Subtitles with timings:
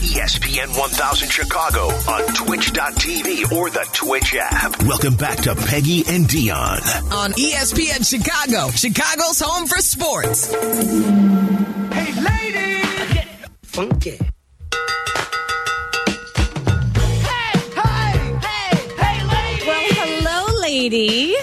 [0.00, 4.82] ESPN 1000 Chicago on twitch.tv or the Twitch app.
[4.84, 7.12] Welcome back to Peggy and Dionne.
[7.12, 10.52] on ESPN Chicago, Chicago's home for sports.
[10.52, 13.12] Hey, ladies!
[13.14, 13.28] Get
[13.62, 14.18] funky.
[17.24, 19.66] Hey, hey, hey, hey, ladies!
[19.66, 21.34] Well, hello, lady.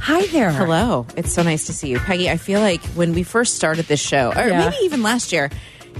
[0.00, 0.50] Hi there.
[0.52, 1.06] Hello.
[1.16, 1.98] It's so nice to see you.
[1.98, 4.58] Peggy, I feel like when we first started this show, or Yeah.
[4.70, 5.50] maybe even last year,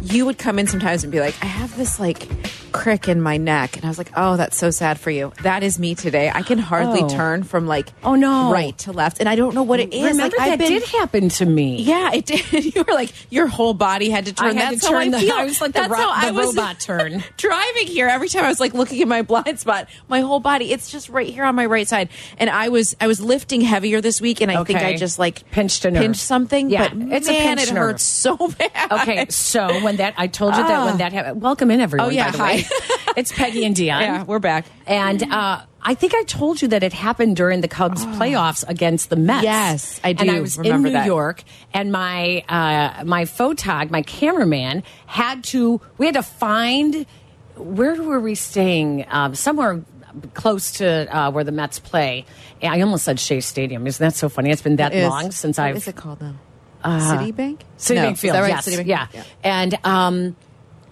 [0.03, 2.29] you would come in sometimes and be like, I have this like
[2.73, 3.77] crick in my neck.
[3.77, 5.33] And I was like, oh, that's so sad for you.
[5.43, 6.31] That is me today.
[6.35, 7.09] I can hardly Oh.
[7.09, 8.53] turn from like Oh, no.
[8.53, 9.21] right to left.
[9.21, 10.03] And I don't know what it is.
[10.03, 11.83] Remember like, that been, did happen to me.
[11.83, 12.41] Yeah, it did.
[12.75, 14.57] You were like, your whole body had to turn.
[14.57, 15.35] I had that's to how turn I the- feel.
[15.37, 17.25] I was like the that's ro- how I was robot turn.
[17.37, 18.07] driving here.
[18.09, 21.09] Every time I was like looking at my blind spot, my whole body, it's just
[21.09, 22.09] right here on my right side.
[22.39, 25.49] And I was I was lifting heavier this week, and I think I just like
[25.51, 26.03] Pinched a nerve.
[26.03, 26.71] pinched something.
[26.71, 27.83] Yeah, but it's a man, pinched it nerve.
[27.93, 28.93] hurts so bad.
[28.93, 30.97] Okay, so when that I told you that when ah.
[30.99, 32.09] that happened, welcome in everyone.
[32.09, 33.13] Oh, yeah, by the way, hi.
[33.17, 34.01] it's Peggy and Dionne.
[34.01, 34.67] Yeah, we're back.
[34.87, 39.11] And uh, I think I told you that it happened during the Cubs playoffs against
[39.11, 39.45] the Mets.
[39.45, 41.07] Yes, I And do I was remember in New that.
[41.07, 45.81] York, and my uh, my photog, my cameraman, had to.
[45.99, 47.07] We had to find
[47.57, 49.07] where were we staying?
[49.11, 49.83] Um, somewhere
[50.35, 52.25] close to uh, where the Mets play.
[52.63, 53.87] I almost said Shea Stadium.
[53.87, 54.51] Isn't that so funny?
[54.51, 56.35] It's been that It long since what I've is it called now?
[56.85, 57.61] Citibank.
[57.79, 58.35] Citibank No, Field.
[58.37, 58.49] that right?
[58.51, 58.87] Yes, Citibank?
[58.87, 59.07] yeah.
[59.45, 60.37] And um,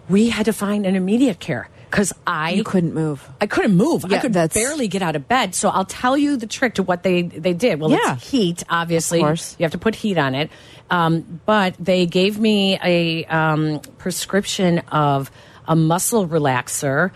[0.09, 3.27] we had to find an immediate care because I You couldn't move.
[3.41, 4.05] I couldn't move.
[4.05, 5.55] I could that's- barely get out of bed.
[5.55, 7.81] So I'll tell you the trick to what they they did.
[7.81, 8.15] Well, Yeah.
[8.15, 9.21] it's heat, obviously.
[9.21, 9.57] Of course.
[9.59, 10.51] You have to put heat on it.
[10.91, 15.31] Um, but they gave me a um, prescription of
[15.67, 17.11] a muscle relaxer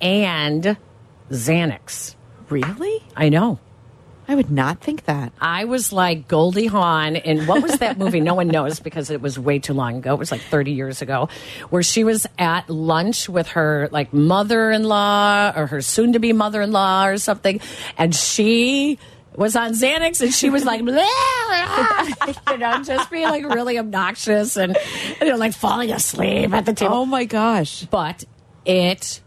[0.00, 0.76] and
[1.30, 2.14] Xanax.
[2.48, 3.02] Really?
[3.16, 3.58] I know.
[4.30, 5.32] I would not think that.
[5.40, 8.20] I was like Goldie Hawn in what was that movie?
[8.20, 10.12] no one knows because it was way too long ago.
[10.12, 11.30] It was like 30 years ago,
[11.70, 16.18] where she was at lunch with her like mother in law or her soon to
[16.18, 17.60] be mother in law or something.
[17.96, 18.98] And she
[19.34, 23.78] was on Xanax and she was like, "Blah, blah," you know, just being like really
[23.78, 24.76] obnoxious and,
[25.20, 27.84] you know, like falling asleep at the table Oh my gosh.
[27.86, 28.24] but
[28.66, 29.20] it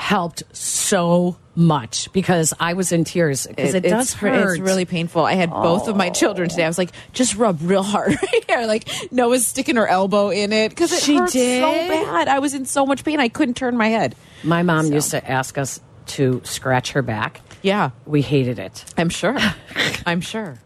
[0.00, 4.52] helped so much because I was in tears because it, does it's, hurt.
[4.52, 5.24] It's really painful.
[5.26, 6.64] I had both of my children today.
[6.64, 8.66] I was like, just rub real hard right here.
[8.66, 11.60] Like Noah's sticking her elbow in it because it She hurts did?
[11.60, 12.28] so bad.
[12.28, 13.20] I was in so much pain.
[13.20, 14.16] I couldn't turn my head.
[14.42, 14.94] My mom So.
[14.94, 17.42] used to ask us to scratch her back.
[17.62, 18.86] Yeah, We hated it.
[18.96, 19.36] I'm sure.
[20.06, 20.56] I'm sure.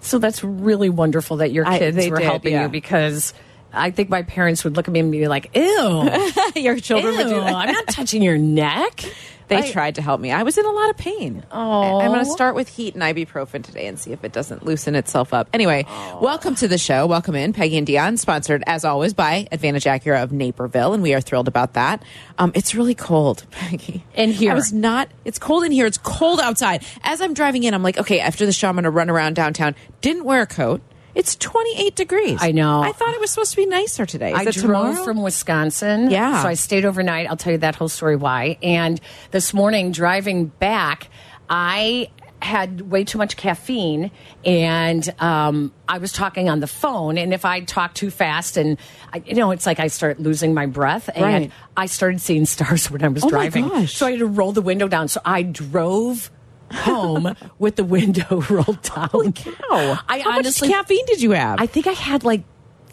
[0.00, 2.62] So that's really wonderful that your I- kids they were did, helping yeah.
[2.62, 3.34] you because
[3.72, 6.10] I think my parents would look at me and be like, ew,
[6.56, 7.54] Your children would do that.
[7.54, 9.04] I'm not touching your neck.
[9.48, 10.30] They I- tried to help me.
[10.30, 11.42] I was in a lot of pain.
[11.50, 12.00] Aw.
[12.00, 14.94] I'm going to start with heat and ibuprofen today and see if it doesn't loosen
[14.94, 15.48] itself up.
[15.54, 15.86] Anyway,
[16.20, 17.06] welcome to the show.
[17.06, 17.54] Welcome in.
[17.54, 21.48] Peggy and Dionne, sponsored as always by Advantage Acura of Naperville, and we are thrilled
[21.48, 22.02] about that.
[22.36, 24.04] Um, it's really cold, Peggy.
[24.14, 24.52] In here.
[24.52, 25.86] I was not, it's cold in here.
[25.86, 26.84] It's cold outside.
[27.02, 29.34] As I'm driving in, I'm like, okay, after the show, I'm going to run around
[29.34, 29.74] downtown.
[30.02, 30.82] Didn't wear a coat.
[31.14, 32.38] It's 28 degrees.
[32.40, 32.80] I know.
[32.82, 34.32] I thought it was supposed to be nicer today.
[34.32, 34.54] Is I drove
[34.94, 35.04] tomorrow?
[35.04, 36.10] from Wisconsin.
[36.10, 36.42] Yeah.
[36.42, 37.28] So I stayed overnight.
[37.28, 38.58] I'll tell you that whole story why.
[38.62, 41.08] And this morning, driving back,
[41.50, 42.10] I
[42.40, 44.12] had way too much caffeine
[44.44, 47.18] and um, I was talking on the phone.
[47.18, 48.78] And if I talk too fast, and
[49.12, 51.10] I, you know, it's like I start losing my breath.
[51.12, 51.52] And Right.
[51.76, 53.68] I started seeing stars when I was Oh my driving.
[53.68, 53.94] gosh.
[53.94, 55.08] So I had to roll the window down.
[55.08, 56.30] So I drove
[56.72, 59.08] home with the window rolled down.
[59.10, 59.98] Holy cow.
[60.08, 61.60] I How honestly much caffeine did you have?
[61.60, 62.42] I think I had like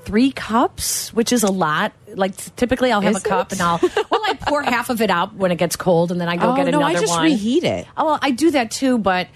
[0.06, 1.92] three cups, which is a lot.
[2.14, 3.60] Like typically, I'll have Is a cup it?
[3.60, 6.30] and I'll well, I pour half of it out when it gets cold, and then
[6.30, 7.24] I go Oh, get no, another I just one.
[7.24, 7.88] reheat it.
[7.98, 9.28] Oh, well, I do that too, but.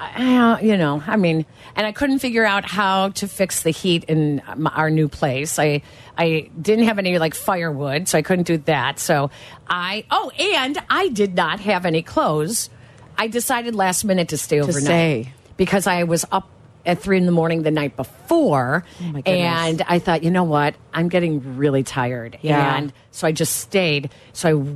[0.00, 4.02] Uh, you know, I mean, and I couldn't figure out how to fix the heat
[4.04, 5.60] in our new place.
[5.60, 5.82] I
[6.18, 8.98] I didn't have any like firewood, so I couldn't do that.
[8.98, 9.30] So
[9.68, 12.68] I oh, and I did not have any clothes.
[13.18, 15.32] I decided last minute to stay overnight stay.
[15.56, 16.48] because I was up
[16.84, 20.42] at three in the morning the night before, Oh, my and I thought, you know
[20.42, 22.76] what, I'm getting really tired, Yeah.
[22.76, 24.10] and so I just stayed.
[24.32, 24.66] So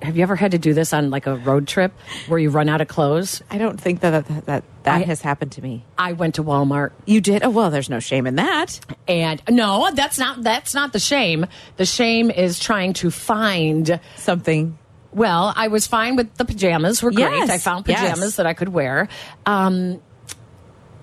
[0.00, 1.92] I have you ever had to do this on like a road trip
[2.28, 3.42] where you run out of clothes?
[3.50, 5.84] I don't think that that, that, that I- has happened to me.
[5.98, 6.92] I went to Walmart.
[7.04, 7.42] You did?
[7.44, 8.80] Oh, well, there's no shame in that.
[9.06, 11.44] And no, that's not that's not the shame.
[11.76, 14.78] The shame is trying to find Something.
[15.12, 17.02] Well, I was fine with the pajamas.
[17.02, 17.30] Were great.
[17.30, 18.00] Yes, I found yes.
[18.00, 19.08] pajamas that I could wear.
[19.46, 20.00] Um,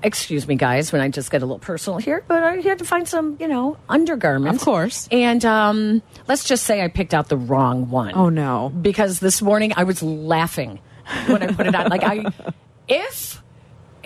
[0.04, 2.86] excuse me, guys, when I just get a little personal here, but I had to
[2.86, 4.62] find some, you know, undergarments.
[4.62, 5.08] Of course.
[5.12, 8.14] And um, let's just say I picked out the wrong one.
[8.16, 8.70] Oh, no.
[8.70, 10.80] Because this morning I was laughing
[11.28, 11.90] when I put it on.
[11.90, 12.26] Like I,
[12.88, 13.42] if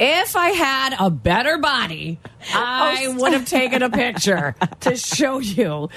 [0.02, 4.96] if I had a better body, oh, I Oh, would have taken a picture to
[4.98, 5.90] show you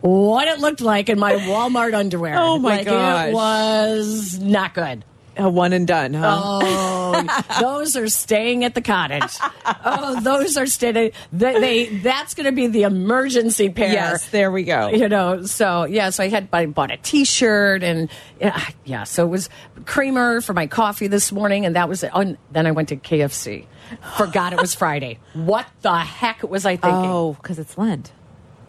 [0.00, 2.34] what it looked like in my Walmart underwear.
[2.36, 3.28] Oh, my like, gosh.
[3.28, 5.04] It was not good.
[5.36, 6.40] A one and done, huh?
[6.42, 9.34] Oh, those are staying at the cottage.
[9.84, 11.12] Oh, those are staying.
[11.32, 13.92] They, they that's going to be the emergency pair.
[13.92, 14.88] yes, there we go.
[14.88, 19.24] You know, so yeah, so I had I bought a T-shirt and yeah, yeah, so
[19.24, 19.48] it was
[19.86, 22.10] creamer for my coffee this morning, and that was it.
[22.12, 23.66] Oh, and then I went to KFC.
[24.16, 25.18] Forgot it was Friday.
[25.32, 27.10] What the heck was I thinking?
[27.10, 28.12] Oh, because it's Lent,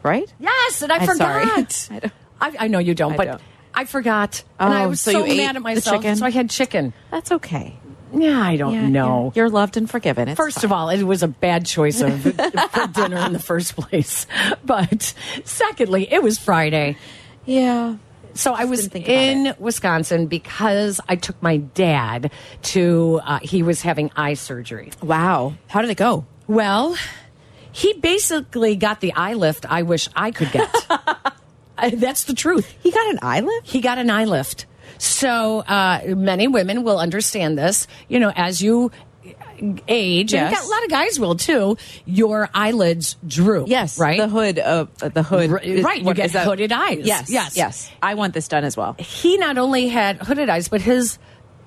[0.02, 0.32] right?
[0.40, 1.90] Yes, and I I'm forgot.
[1.92, 2.12] I
[2.42, 3.42] I, I know you don't, I but don't.
[3.74, 6.02] I forgot, and I Oh, was so so, mad at myself.
[6.02, 6.16] chicken?
[6.16, 6.94] So I had chicken.
[7.12, 7.76] That's okay.
[8.16, 9.32] Yeah, I don't Yeah, know.
[9.34, 9.42] yeah.
[9.42, 10.28] You're loved and forgiven.
[10.30, 10.66] It's First fine.
[10.66, 12.22] of all, it was a bad choice of
[12.72, 14.28] for dinner in the first place.
[14.66, 15.14] But
[15.46, 16.96] secondly, it was Friday.
[17.46, 17.96] yeah.
[18.36, 22.32] So I was in Wisconsin because I took my dad
[22.64, 24.92] to, uh, he was having eye surgery.
[25.04, 25.54] Wow.
[25.68, 26.26] How did it go?
[26.48, 26.96] Well,
[27.72, 30.68] he basically got the eye lift I wish I could get.
[31.84, 32.74] I- That's the truth.
[32.82, 33.68] He got an eye lift?
[33.70, 34.66] He got an eye lift.
[34.98, 37.88] So uh, many women will understand this.
[38.08, 38.92] You know, as you
[39.88, 43.68] age, and a lot of guys will too, your eyelids droop.
[43.70, 43.98] Yes.
[44.00, 44.20] Right?
[44.20, 45.52] The hood of uh, the hood.
[45.52, 47.06] R- is- right, you what get hooded eyes.
[47.06, 47.30] Yes.
[47.30, 47.56] Yes.
[47.58, 47.92] Yes.
[48.02, 48.96] I want this done as well.
[49.00, 51.18] he not only had hooded eyes, but his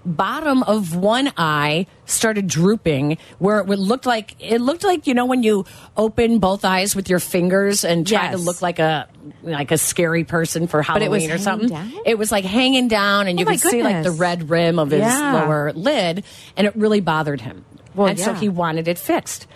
[0.06, 5.26] bottom of one eye started drooping where it looked like it looked like you know
[5.26, 5.64] when you
[5.96, 9.08] open both eyes with your fingers and try to look like a
[9.42, 11.68] like a scary person for it Halloween or something.
[11.68, 11.92] down?
[12.06, 14.90] It was like hanging down and Oh you could see like the red rim of
[14.92, 15.42] his Yeah.
[15.42, 16.24] lower lid
[16.56, 17.64] and it really bothered him.
[17.94, 19.46] Well, and so he wanted it fixed.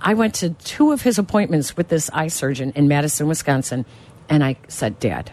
[0.00, 3.84] I went to two of his appointments with this eye surgeon in Madison, Wisconsin,
[4.28, 5.32] and I said, Dad,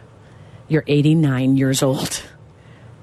[0.68, 2.24] you're 89 years old.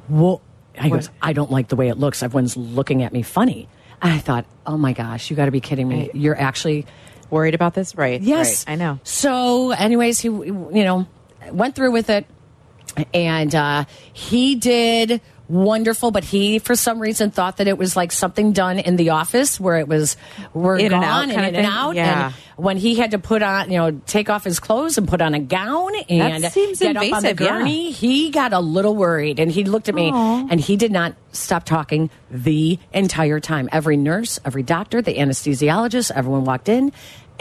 [0.09, 0.43] Well,
[0.83, 2.23] I goes, I don't like the way it looks.
[2.23, 3.69] Everyone's looking at me funny.
[4.01, 6.01] I thought, oh my gosh, you got to be kidding me.
[6.03, 6.15] Right.
[6.15, 6.87] You're actually,
[7.33, 7.95] Worried about this?
[7.95, 8.21] Right.
[8.21, 8.67] yes.
[8.67, 8.75] Right.
[8.75, 9.01] I know.
[9.05, 11.07] So, anyways, he, you know,
[11.51, 12.27] went through with it
[13.15, 18.13] and uh, he did wonderful but he for some reason thought that it was like
[18.13, 20.17] something done in the office where it was
[20.55, 22.27] we're In and gone out and in and out Yeah.
[22.27, 25.21] and when he had to put on you know take off his clothes and put
[25.21, 27.59] on a gown and seems get up on the invasive, yeah.
[27.59, 30.47] gurney he got a little worried and he looked at me Aw.
[30.51, 36.11] and he did not stop talking the entire time every nurse every doctor the anesthesiologist
[36.15, 36.93] everyone walked in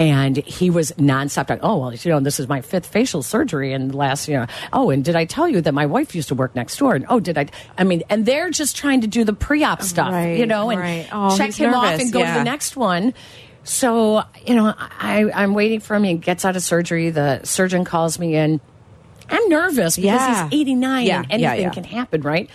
[0.01, 1.59] and he was nonstop talking.
[1.63, 4.47] Oh well, you know, this is my fifth facial surgery in the last, you know.
[4.73, 6.95] Oh, and did I tell you that my wife used to work next door?
[6.95, 7.47] And oh, did I?
[7.77, 10.79] I mean, and they're just trying to do the pre-op stuff, Right, you know, and
[10.79, 11.07] right.
[11.11, 13.13] Oh, check him off and go to the next one.
[13.63, 16.03] So you know, I, I'm waiting for him.
[16.03, 17.09] He gets out of surgery.
[17.11, 18.59] The surgeon calls me in.
[19.29, 20.49] I'm nervous because Yeah.
[20.49, 21.69] he's 89 Yeah, and yeah, anything yeah.
[21.71, 22.49] can happen, right?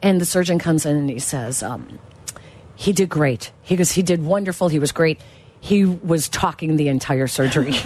[0.00, 1.98] And the surgeon comes in and he says, um,
[2.76, 3.52] he did great.
[3.62, 4.68] He goes, he did wonderful.
[4.68, 5.20] He was great.
[5.64, 7.72] He was talking the entire surgery.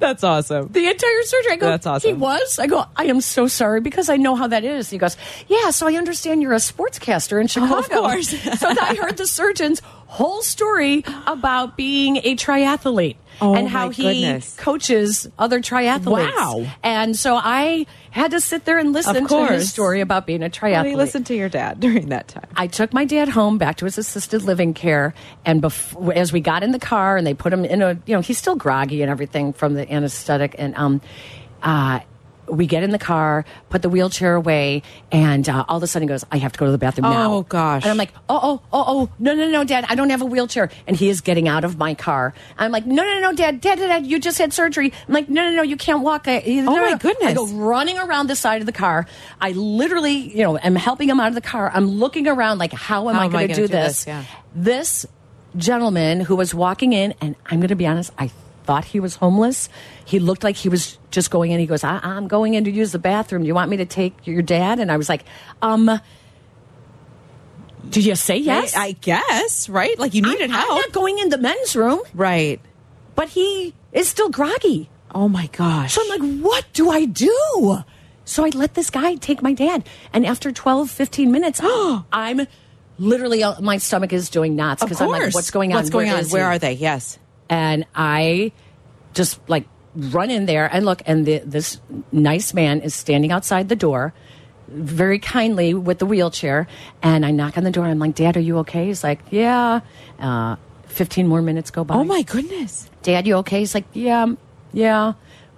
[0.00, 0.68] That's awesome.
[0.72, 1.52] the entire surgery.
[1.52, 2.08] I go, That's awesome.
[2.08, 2.58] He was.
[2.58, 4.90] I go, I am so sorry because I know how that is.
[4.90, 5.16] He goes,
[5.46, 7.78] Yeah, so I understand you're a sportscaster in Chicago.
[7.78, 8.28] Of course.
[8.58, 14.02] so I heard the surgeon's whole story about being a triathlete Oh, and how he
[14.02, 14.56] goodness.
[14.56, 16.34] coaches other triathletes.
[16.36, 16.66] Wow.
[16.82, 20.48] And so I had to sit there and listen to his story about being a
[20.48, 20.74] triathlete.
[20.74, 22.48] How do you listen to your dad during that time?
[22.56, 25.14] I took my dad home back to his assisted living care,
[25.44, 28.14] and bef- as we got in the car and they put him in a, you
[28.14, 31.00] know, he's still groggy and everything from the anesthetic, and um,
[31.62, 32.00] uh,
[32.50, 36.08] we get in the car, put the wheelchair away, and uh, all of a sudden
[36.08, 37.82] he goes, "I have to go to the bathroom now." Oh, gosh.
[37.82, 40.26] And I'm like, "Oh, oh, oh, oh, no, no, no, Dad, I don't have a
[40.26, 42.34] wheelchair," and he is getting out of my car.
[42.58, 45.28] I'm like, "No, no, no, Dad, Dad, Dad, Dad you just had surgery." I'm like,
[45.28, 47.30] "No, no, no, you can't walk." I, Oh, no, my no." goodness.
[47.30, 49.06] I go running around the side of the car.
[49.40, 51.70] I literally, you know, am helping him out of the car.
[51.74, 54.04] I'm looking around like, how am How I going to do do this?
[54.04, 54.06] this?
[54.06, 54.24] Yeah.
[54.54, 55.06] This
[55.56, 58.30] gentleman who was walking in, and I'm going to be honest, I
[58.68, 59.70] thought he was homeless.
[60.04, 61.58] He looked like he was just going in.
[61.58, 63.40] He goes, I- I'm going in to use the bathroom.
[63.40, 64.78] Do you want me to take your dad?
[64.78, 65.24] And I was like,
[65.62, 65.90] um,
[67.88, 68.76] did you say yes?
[68.76, 69.98] I guess, right?
[69.98, 70.68] Like you I'm, needed I'm help.
[70.68, 72.60] not going in the men's room, right.
[73.14, 74.90] but he is still groggy.
[75.14, 75.94] Oh my gosh.
[75.94, 77.78] So I'm like, what do I do?
[78.26, 79.88] So I let this guy take my dad.
[80.12, 81.58] And after 12, 15 minutes,
[82.12, 82.46] I'm
[82.98, 85.00] literally, uh, my stomach is doing knots because.
[85.00, 85.78] I'm like, what's going on?
[85.78, 86.24] What's going Where on?
[86.26, 86.56] Where he?
[86.56, 86.72] are they?
[86.74, 87.18] Yes.
[87.48, 88.52] And I
[89.14, 91.80] just like run in there and look, and the, this
[92.12, 94.12] nice man is standing outside the door
[94.68, 96.66] very kindly with the wheelchair.
[97.02, 97.86] And I knock on the door.
[97.86, 98.86] I'm like, Dad, are you okay?
[98.86, 99.80] He's like, Yeah.
[100.18, 100.56] Uh,
[100.88, 101.94] 15 more minutes go by.
[101.94, 102.90] Oh my goodness.
[103.02, 103.60] Dad, you okay?
[103.60, 104.26] He's like, yeah,
[104.72, 105.12] yeah.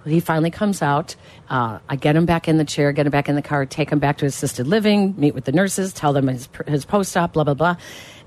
[0.05, 1.15] He finally comes out.
[1.49, 3.91] Uh, I get him back in the chair, get him back in the car, take
[3.91, 7.33] him back to assisted living, meet with the nurses, tell them his, his post op,
[7.33, 7.75] blah blah blah.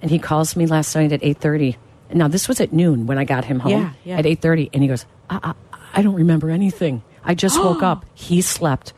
[0.00, 1.76] And he calls me last night at eight thirty.
[2.14, 4.18] Now this was at noon when I got him home Yeah, yeah.
[4.18, 7.02] at eight thirty, and he goes, I, I, "I don't remember anything.
[7.24, 8.92] I just woke up." He slept.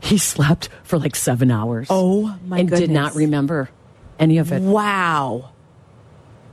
[0.00, 1.86] He slept for like seven hours.
[1.90, 3.70] Oh, my And did not remember
[4.18, 4.60] any of it.
[4.60, 5.50] Wow.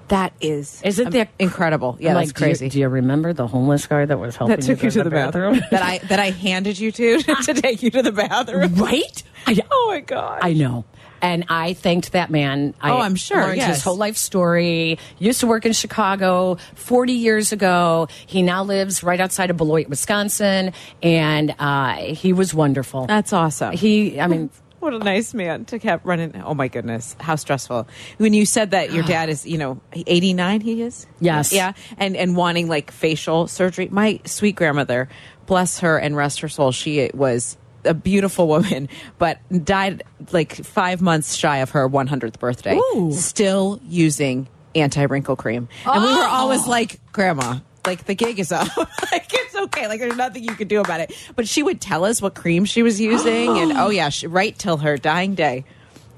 [0.09, 1.95] That is Isn't that incredible?
[1.99, 2.69] Yeah, like, that's do you- crazy.
[2.69, 5.09] Do you, remember the homeless guy that was helping that took go you to the
[5.11, 5.61] bathroom.
[5.69, 8.73] that I that I handed you to to take you to the bathroom.
[8.75, 9.23] right?
[9.45, 10.39] I, Oh my god.
[10.41, 10.85] I know.
[11.21, 12.73] And I thanked that man.
[12.81, 13.75] I Oh, I'm sure, Learned yes.
[13.75, 14.97] his whole life story.
[15.17, 18.07] Used to work in Chicago 40 years ago.
[18.25, 20.73] He now lives right outside of Beloit, Wisconsin.
[21.03, 23.05] And uh, he was wonderful.
[23.07, 23.73] That's awesome.
[23.73, 24.49] he, I mean,
[24.79, 26.41] What a nice man to keep running.
[26.41, 27.85] Oh my goodness, how stressful!
[28.17, 31.05] When you said that your dad is, you know, eighty nine, he is.
[31.19, 31.51] Yes.
[31.51, 33.89] Yeah, and and wanting like facial surgery.
[33.91, 35.09] My sweet grandmother,
[35.47, 41.01] bless her and rest her soul, she was a beautiful woman, but died like five
[41.01, 42.75] months shy of her one hundredth birthday.
[42.75, 43.11] Ooh.
[43.13, 46.27] Still using anti wrinkle cream, and we were oh.
[46.29, 46.69] always Oh.
[46.69, 47.59] like, Grandma.
[47.85, 48.67] Like the gig is up.
[48.77, 49.87] like it's okay.
[49.87, 51.13] Like there's nothing you can do about it.
[51.35, 54.57] But she would tell us what cream she was using, and oh yeah, she, right
[54.57, 55.65] till her dying day.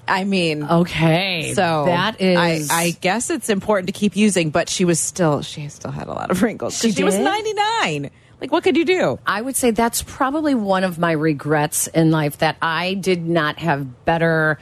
[0.07, 1.53] I mean, okay.
[1.55, 2.69] so that is.
[2.69, 6.07] I, I guess it's important to keep using, but she was still she still had
[6.07, 6.77] a lot of wrinkles.
[6.77, 8.09] She She was 99.
[8.41, 9.19] Like what could you do?
[9.25, 13.59] I would say that's probably one of my regrets in life that I did not
[13.59, 14.57] have better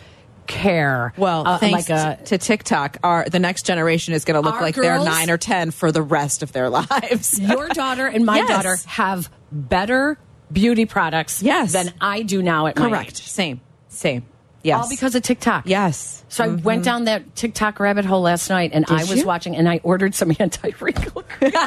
[0.47, 1.13] care.
[1.15, 4.55] Well, uh, thanks like a, to TikTok, our the next generation is going to look
[4.55, 7.39] Our like they're 9 or 10 for the rest of their lives.
[7.39, 8.49] your daughter and my Yes.
[8.49, 10.17] daughter have better
[10.51, 11.71] beauty products Yes.
[11.71, 13.11] than I do now at my Correct.
[13.11, 13.21] age.
[13.27, 13.61] Same.
[13.87, 14.25] Same.
[14.63, 14.83] Yes.
[14.83, 15.63] All because of TikTok.
[15.67, 16.25] Yes.
[16.27, 19.25] So I went down that TikTok rabbit hole last night and I was you?
[19.25, 21.51] watching and I ordered some anti wrinkle cream.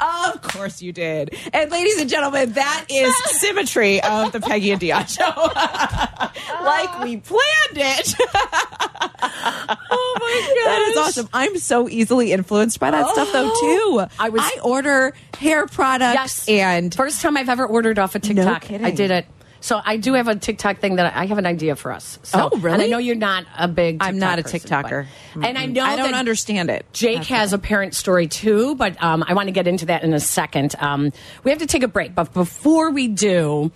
[0.00, 1.36] Of course you did.
[1.52, 5.24] And ladies and gentlemen, that is symmetry of the Peggy and Dionne show.
[6.64, 7.42] like we planned
[7.76, 8.14] it.
[9.02, 10.70] oh my god.
[10.70, 11.28] That is awesome.
[11.32, 14.14] I'm so easily influenced by that stuff though oh, too.
[14.18, 16.48] I was- I order hair products Yes.
[16.48, 18.62] and First time I've ever ordered off of TikTok.
[18.62, 18.86] kidding.
[18.86, 19.26] I did it.
[19.60, 22.18] So I do have a TikTok thing that I I have an idea for us.
[22.22, 22.74] So, Oh, really?
[22.74, 23.98] And I know you're not a big.
[24.00, 25.06] I'm not a person, TikToker.
[25.34, 26.86] but- and I know I don't understand it.
[26.94, 30.02] Jake That's has a parent story too, but um, I want to get into that
[30.02, 30.74] in a second.
[30.78, 31.12] Um,
[31.44, 33.70] we have to take a break, but before we do,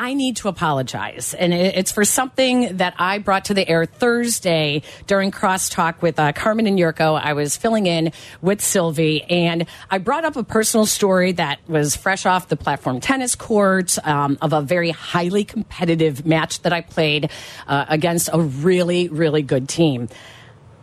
[0.00, 4.80] I need to apologize, and it's for something that I brought to the air Thursday
[5.06, 7.20] during crosstalk with uh, Carmen and Jurko.
[7.22, 11.96] I was filling in with Silvy, and I brought up a personal story that was
[11.96, 16.80] fresh off the platform tennis court um, of a very highly competitive match that I
[16.80, 17.30] played
[17.66, 20.08] uh, against a really, really good team.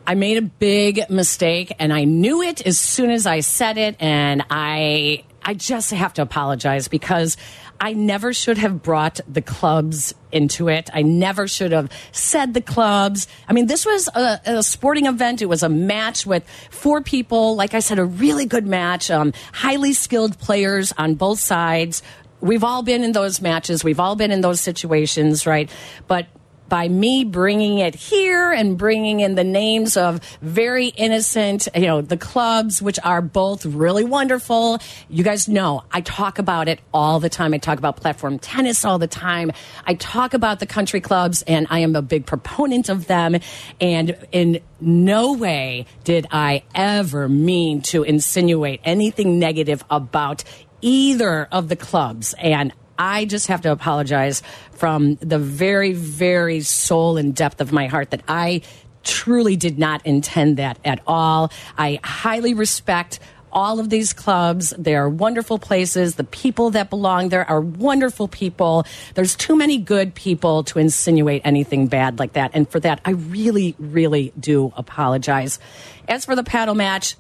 [0.08, 3.98] I made a big mistake and I knew it as soon as I said it
[4.00, 7.36] and I I just have to apologize because
[7.80, 10.90] I never should have brought the clubs into it.
[10.94, 13.28] I never should have said the clubs.
[13.48, 15.42] I mean, this was a, a sporting event.
[15.42, 17.56] It was a match with four people.
[17.56, 19.12] Like I said, a really good match.
[19.12, 22.02] Um, highly skilled players on both sides.
[22.40, 23.84] We've all been in those matches.
[23.84, 25.70] We've all been in those situations, right?
[26.08, 26.28] But
[26.70, 32.02] by me bringing it here and bringing in the names of very innocent, you know,
[32.02, 34.80] the clubs, which are both really wonderful.
[35.10, 37.54] You guys know I talk about it all the time.
[37.54, 39.52] I talk about platform tennis all the time.
[39.86, 43.38] I talk about the country clubs and I am a big proponent of them.
[43.80, 50.44] And in no way did I ever mean to insinuate anything negative about
[50.82, 52.36] either of the clubs.
[52.38, 57.88] And I just have to apologize from the very, very soul and depth of my
[57.88, 58.62] heart that I
[59.04, 61.52] truly did not intend that at all.
[61.78, 63.20] I highly respect
[63.52, 64.74] all of these clubs.
[64.78, 66.16] They are wonderful places.
[66.16, 68.86] The people that belong there are wonderful people.
[69.16, 72.52] There's too many good people to insinuate anything bad like that.
[72.54, 75.60] And for that, I really, really do apologize.
[76.08, 77.16] As for the paddle match,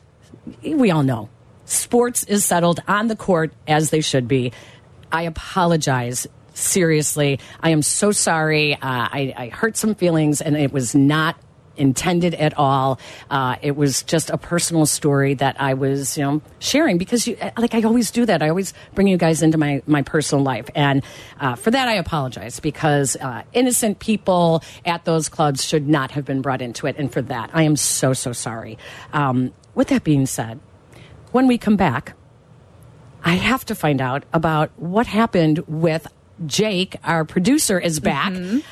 [0.61, 1.29] we all know
[1.65, 4.51] sports is settled on the court as they should be.
[5.11, 6.27] I apologize.
[6.53, 8.73] Seriously, I am so sorry.
[8.73, 11.35] Uh, I, I hurt some feelings, and it was not
[11.75, 12.99] intended at all.
[13.29, 17.37] Uh, it was just a personal story that I was, you know, sharing because, you,
[17.57, 18.41] like, I always do that.
[18.41, 21.03] I always bring you guys into my my personal life, and
[21.39, 26.25] uh, for that, I apologize because uh, innocent people at those clubs should not have
[26.25, 28.79] been brought into it, and for that, I am so so sorry.
[29.13, 30.59] Um, with that being said,
[31.31, 32.16] when we come back.
[33.27, 36.07] I have to find out about what happened with
[36.45, 36.95] Jake.
[37.03, 38.31] Our producer is back.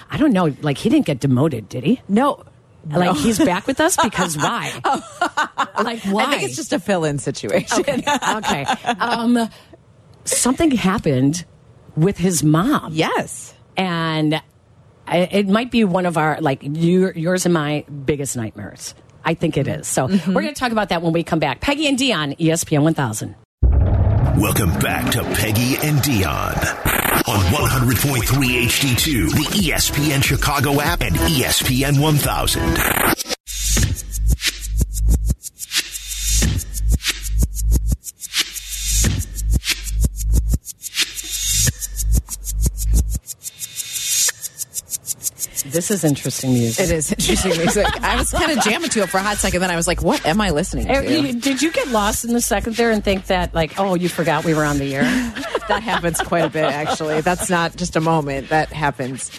[0.10, 0.56] I don't know.
[0.62, 2.02] Like, he didn't get demoted, did he?
[2.08, 2.44] No.
[2.90, 4.72] Like, he's back with us because why?
[5.82, 6.24] like, why?
[6.26, 7.80] I think it's just a fill-in situation.
[7.80, 8.04] okay.
[8.36, 8.66] okay.
[9.00, 9.50] Um,
[10.24, 11.44] something happened
[11.96, 12.94] with his mom.
[12.94, 13.54] Yes.
[13.78, 14.42] and
[15.08, 18.96] I- it might be one of our like your, yours and my biggest nightmares.
[19.24, 19.88] I think it is.
[19.88, 20.34] So Mm-hmm.
[20.34, 21.60] we're going to talk about that when we come back.
[21.62, 23.36] Peggy and Dionne, ESPN 1000.
[24.38, 26.60] Welcome back to Peggy and Dionne
[27.26, 33.25] on 100.3 HD2, the ESPN Chicago app, and ESPN 1000.
[45.76, 46.86] This is interesting music.
[46.86, 47.86] It is interesting music.
[48.02, 50.02] I was kind of jamming to it for a hot second, then I was like,
[50.02, 51.34] what am I listening Uh, to?
[51.34, 54.46] Did you get lost in the second there and think that, like, oh, you forgot
[54.46, 55.04] we were on the air?
[55.68, 57.20] that happens quite a bit, actually.
[57.22, 58.50] That's not just a moment.
[58.50, 59.30] That happens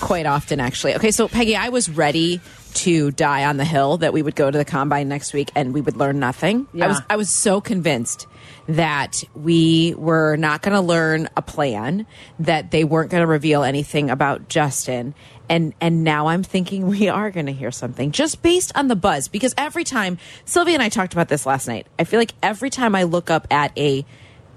[0.00, 0.94] quite often, actually.
[0.94, 2.40] Okay, so Peggy, I was ready
[2.74, 5.74] to die on the hill that we would go to the combine next week and
[5.74, 6.68] we would learn nothing.
[6.80, 8.28] I was I was so convinced
[8.68, 12.06] that we were not going to learn a plan,
[12.38, 15.14] that they weren't going to reveal anything about Justin.
[15.48, 18.96] And and now I'm thinking we are going to hear something just based on the
[18.96, 21.86] buzz because every time Sylvia and I talked about this last night.
[21.98, 24.04] I feel like every time I look up at a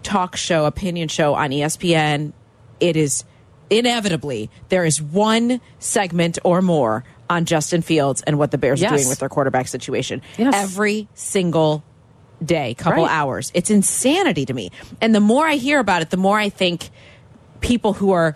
[0.04, 2.34] talk show, opinion show on ESPN,
[2.80, 3.24] it is
[3.70, 8.90] inevitably there is one segment or more on Justin Fields and what the Bears are
[8.90, 10.22] doing with their quarterback situation.
[10.38, 10.54] Yes.
[10.56, 11.84] Every single
[12.46, 13.12] day, couple Right.
[13.12, 13.52] hours.
[13.54, 14.72] It's insanity to me.
[15.02, 16.90] And the more I hear about it, the more I think
[17.62, 18.36] people who are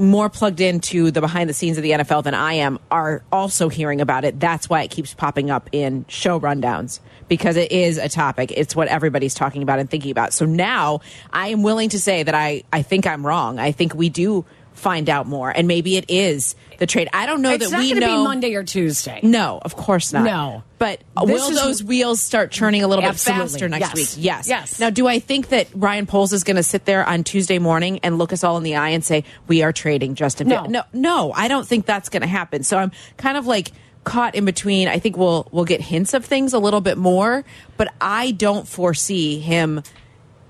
[0.00, 3.68] more plugged into the behind the scenes of the NFL than I am are also
[3.68, 4.38] hearing about it.
[4.38, 8.52] That's why it keeps popping up in show rundowns because it is a topic.
[8.56, 10.32] It's what everybody's talking about and thinking about.
[10.32, 11.00] So now
[11.32, 13.58] I am willing to say that I, I think I'm wrong.
[13.58, 14.44] I think we do
[14.78, 17.08] find out more and maybe it is the trade.
[17.12, 19.20] I don't know it's that we know be Monday or Tuesday.
[19.22, 20.24] no, of course not.
[20.24, 20.62] No.
[20.78, 23.42] But This will is- those wheels start turning a little Absolutely.
[23.44, 23.94] bit faster next Yes.
[24.16, 24.24] week?
[24.24, 24.48] Yes.
[24.48, 24.78] Yes.
[24.78, 27.98] Now, do I think that Ryan Poles is going to sit there on Tuesday morning
[28.04, 30.64] and look us all in the eye and say, we are trading Justin No.
[30.66, 32.62] No, no, I don't think that's going to happen.
[32.62, 33.72] So I'm kind of like
[34.04, 34.86] caught in between.
[34.88, 37.44] I think we'll we'll get hints of things a little bit more,
[37.76, 39.82] but I don't foresee him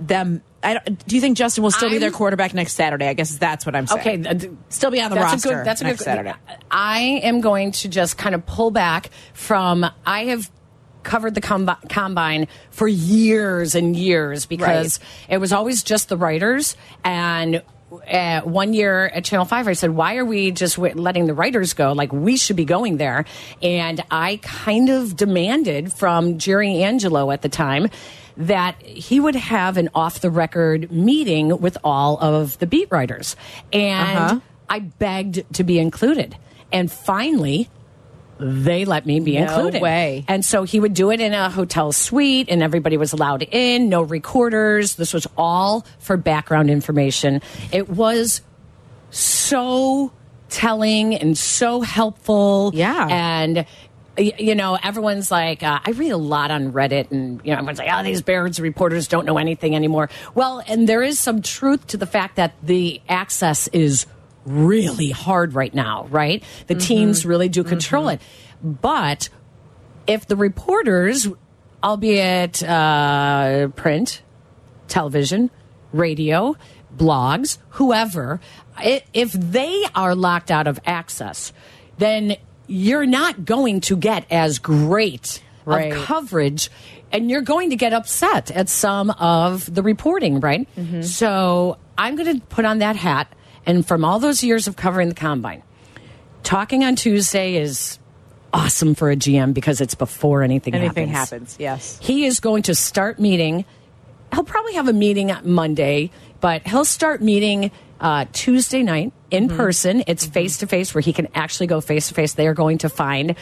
[0.00, 0.42] them
[1.06, 3.06] do you think Justin will still be I'm- their quarterback next Saturday?
[3.06, 4.26] I guess that's what I'm saying.
[4.26, 5.64] Okay, th- still be on the that's roster a good.
[5.64, 6.04] That's a next good.
[6.04, 6.34] Saturday.
[6.70, 9.86] I am going to just kind of pull back from.
[10.04, 10.50] I have
[11.04, 16.76] covered the combi- combine for years and years because it was always just the writers
[17.04, 17.62] and.
[18.06, 21.32] Uh, one year at Channel 5, I said, Why are we just w- letting the
[21.32, 21.92] writers go?
[21.92, 23.24] Like, we should be going there.
[23.62, 27.88] And I kind of demanded from Jerry Angelo at the time
[28.38, 33.36] that he would have an off the record meeting with all of the beat writers.
[33.72, 34.40] And Uh-huh.
[34.70, 36.36] I begged to be included.
[36.72, 37.68] And finally,
[38.38, 39.82] they let me be No included.
[39.82, 40.24] way.
[40.28, 43.88] And so he would do it in a hotel suite, and everybody was allowed in,
[43.88, 44.94] no recorders.
[44.94, 47.42] This was all for background information.
[47.72, 48.42] It was
[49.10, 50.12] so
[50.50, 52.70] telling and so helpful.
[52.74, 53.08] Yeah.
[53.10, 53.66] And
[54.18, 57.78] you know, everyone's like, uh, I read a lot on Reddit, and you know, everyone's
[57.78, 61.86] like, "Oh, these Bears reporters don't know anything anymore." Well, and there is some truth
[61.88, 64.06] to the fact that the access is
[64.44, 66.42] really hard right now, right?
[66.66, 68.20] The teams really do control it,
[68.62, 69.28] but
[70.06, 71.28] if the reporters,
[71.82, 74.22] albeit uh, print,
[74.88, 75.50] television,
[75.92, 76.56] radio,
[76.96, 78.40] blogs, whoever,
[78.82, 81.52] if they are locked out of access,
[81.98, 82.36] then
[82.68, 85.92] you're not going to get as great Right.
[85.92, 86.70] of coverage
[87.12, 90.66] and you're going to get upset at some of the reporting, right?
[91.04, 93.30] So I'm going to put on that hat.
[93.66, 95.62] And from all those years of covering the combine,
[96.42, 97.98] talking on Tuesday is
[98.54, 101.52] awesome for a GM because it's before anything, Anything happens.
[101.52, 101.98] happens, yes.
[102.00, 103.66] He is going to start meeting.
[104.32, 109.48] He'll probably have a meeting on Monday, but he'll start meeting uh, Tuesday night in
[109.48, 110.02] person.
[110.06, 112.34] It's face to face where he can actually go face to face.
[112.34, 113.34] They are going to find,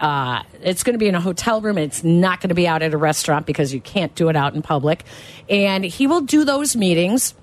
[0.00, 1.76] uh, it's going to be in a hotel room.
[1.76, 4.36] And it's not going to be out at a restaurant because you can't do it
[4.36, 5.04] out in public.
[5.48, 7.34] And he will do those meetings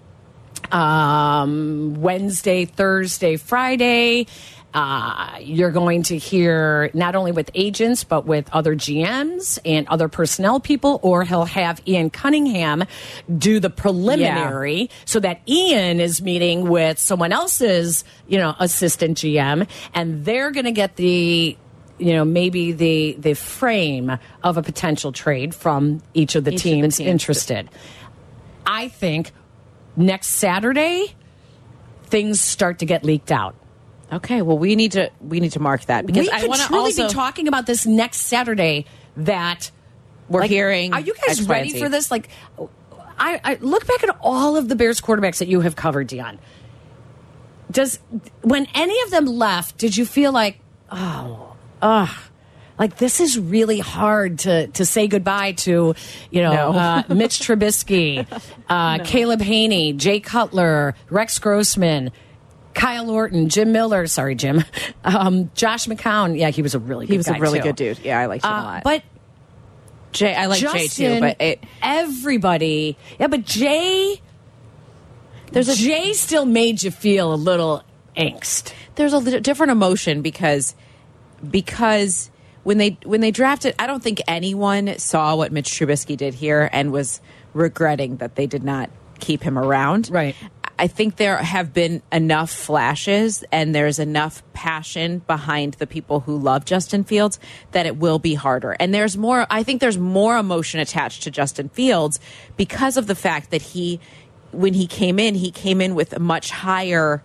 [0.71, 4.27] um, Wednesday, Thursday, Friday.
[4.73, 10.07] Uh, you're going to hear not only with agents, but with other GMs and other
[10.07, 12.86] personnel people, or he'll have Ian Cunningham
[13.38, 19.67] do the preliminary so that Ian is meeting with someone else's, you know, assistant GM,
[19.93, 21.57] and they're going to get the
[21.97, 26.60] you know maybe the the frame of a potential trade from each of the, Each
[26.60, 27.10] of the teams, teams.
[27.10, 27.69] interested.
[28.65, 29.31] I think
[29.95, 31.13] next Saturday
[32.05, 33.55] things start to get leaked out.
[34.12, 36.62] Okay, well we need to we need to mark that because we I could want
[36.62, 38.86] to truly also be talking about this next Saturday.
[39.17, 39.71] That
[40.30, 40.93] we're like, hearing.
[40.93, 42.10] Are you guys X, ready for this?
[42.12, 42.30] Like,
[43.19, 46.39] I, I look back at all of the Bears quarterbacks that you have covered, Dionne.
[47.69, 48.00] Does
[48.41, 52.10] when any of them left, did you feel like, oh, ugh,
[52.80, 55.95] like this is really hard to to say goodbye to,
[56.32, 56.71] you know, No.
[56.71, 58.26] uh, Mitch Trubisky,
[58.67, 62.12] uh, Caleb Hanie, Jay Cutler, Rex Grossman.
[62.73, 64.63] Kyle Orton, Jim Miller, sorry, Jim,
[65.03, 66.38] um, Josh McCown.
[66.38, 67.63] Yeah, he was a really good He was a really too.
[67.63, 67.99] good dude.
[67.99, 68.84] Yeah, I liked him a Uh, lot.
[68.84, 69.03] but
[70.13, 74.21] Jay, I like Jay too, but it everybody, yeah, but Jay,
[75.51, 77.84] There's a- Jay still made you feel a little
[78.17, 78.73] angst.
[78.95, 80.75] there's a different emotion because
[81.49, 82.29] because
[82.63, 86.69] when they when they drafted, I don't think anyone saw what Mitch Trubisky did here
[86.71, 87.21] and was
[87.53, 90.10] regretting that they did not keep him around.
[90.12, 90.36] Right.
[90.81, 96.35] I think there have been enough flashes and there's enough passion behind the people who
[96.39, 97.39] love Justin Fields
[97.71, 98.75] that it will be harder.
[98.79, 102.19] And there's more, I think there's more emotion attached to Justin Fields
[102.57, 103.99] because of the fact that he,
[104.51, 107.21] when he came in, he came in with a much higher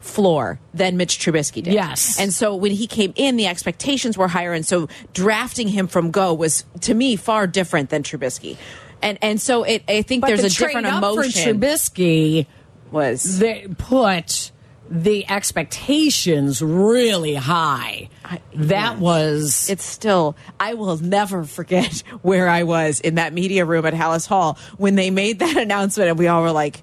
[0.00, 1.72] floor than Mitch Trubisky did.
[1.72, 2.20] Yes.
[2.20, 4.52] And so when he came in, the expectations were higher.
[4.52, 8.58] And so drafting him from go was, to me, far different than Trubisky.
[9.00, 11.58] And, and so it, I think But there's the a different emotion.
[11.60, 12.46] for Trubisky.
[12.90, 14.52] Was They put
[14.90, 18.08] the expectations really high.
[18.24, 18.98] I- that yes.
[18.98, 23.92] was it's still i will never forget where i was in that media room at
[23.94, 26.82] Halas Hall when they made that announcement and we all were like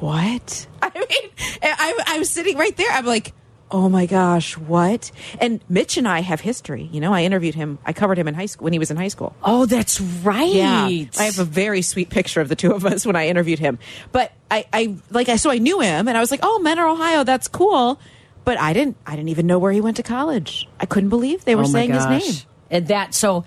[0.00, 1.30] what i mean
[1.62, 3.32] I, I was sitting right there i'm like
[3.70, 7.78] oh my gosh what and mitch and i have history you know i interviewed him
[7.84, 10.52] i covered him in high school when he was in high school oh, that's right.
[10.52, 13.58] yeah, I have a very sweet picture of the two of us when I interviewed
[13.58, 13.78] him.
[14.12, 16.88] But I, I like I so I knew him, and I was like, "Oh, Mentor,
[16.88, 18.00] Ohio, that's cool."
[18.44, 20.68] But I didn't, I didn't even know where he went to college.
[20.78, 22.34] I couldn't believe they were Oh saying his name.
[22.70, 23.44] And that so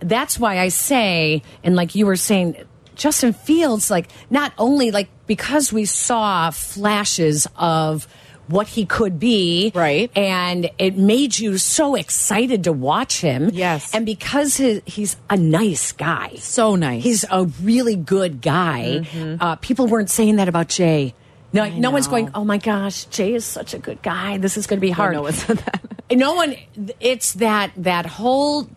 [0.00, 2.56] that's why I say, and like you were saying,
[2.96, 8.08] Justin Fields, like not only like because we saw flashes of
[8.48, 10.10] what he could be, Right.
[10.16, 13.50] and it made you so excited to watch him.
[13.52, 13.94] Yes.
[13.94, 17.02] and because he, he's a nice guy, So nice.
[17.02, 19.06] he's a really good guy.
[19.40, 21.14] Uh, people weren't saying that about Jay.
[21.54, 22.30] No, no one's going.
[22.34, 24.38] Oh my gosh, Jay is such a good guy.
[24.38, 25.14] This is going to be hard.
[25.14, 25.80] no one said that.
[26.12, 26.56] No one.
[27.00, 28.68] It's that that whole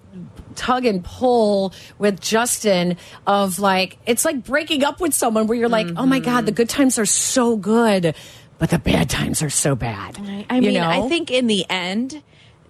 [0.56, 2.96] tug and pull with Justin
[3.28, 6.54] of like it's like breaking up with someone where you're like, oh my god, the
[6.54, 8.16] good times are so good,
[8.58, 10.18] but the bad times are so bad.
[10.50, 10.88] I mean, know?
[10.90, 12.22] I think in the end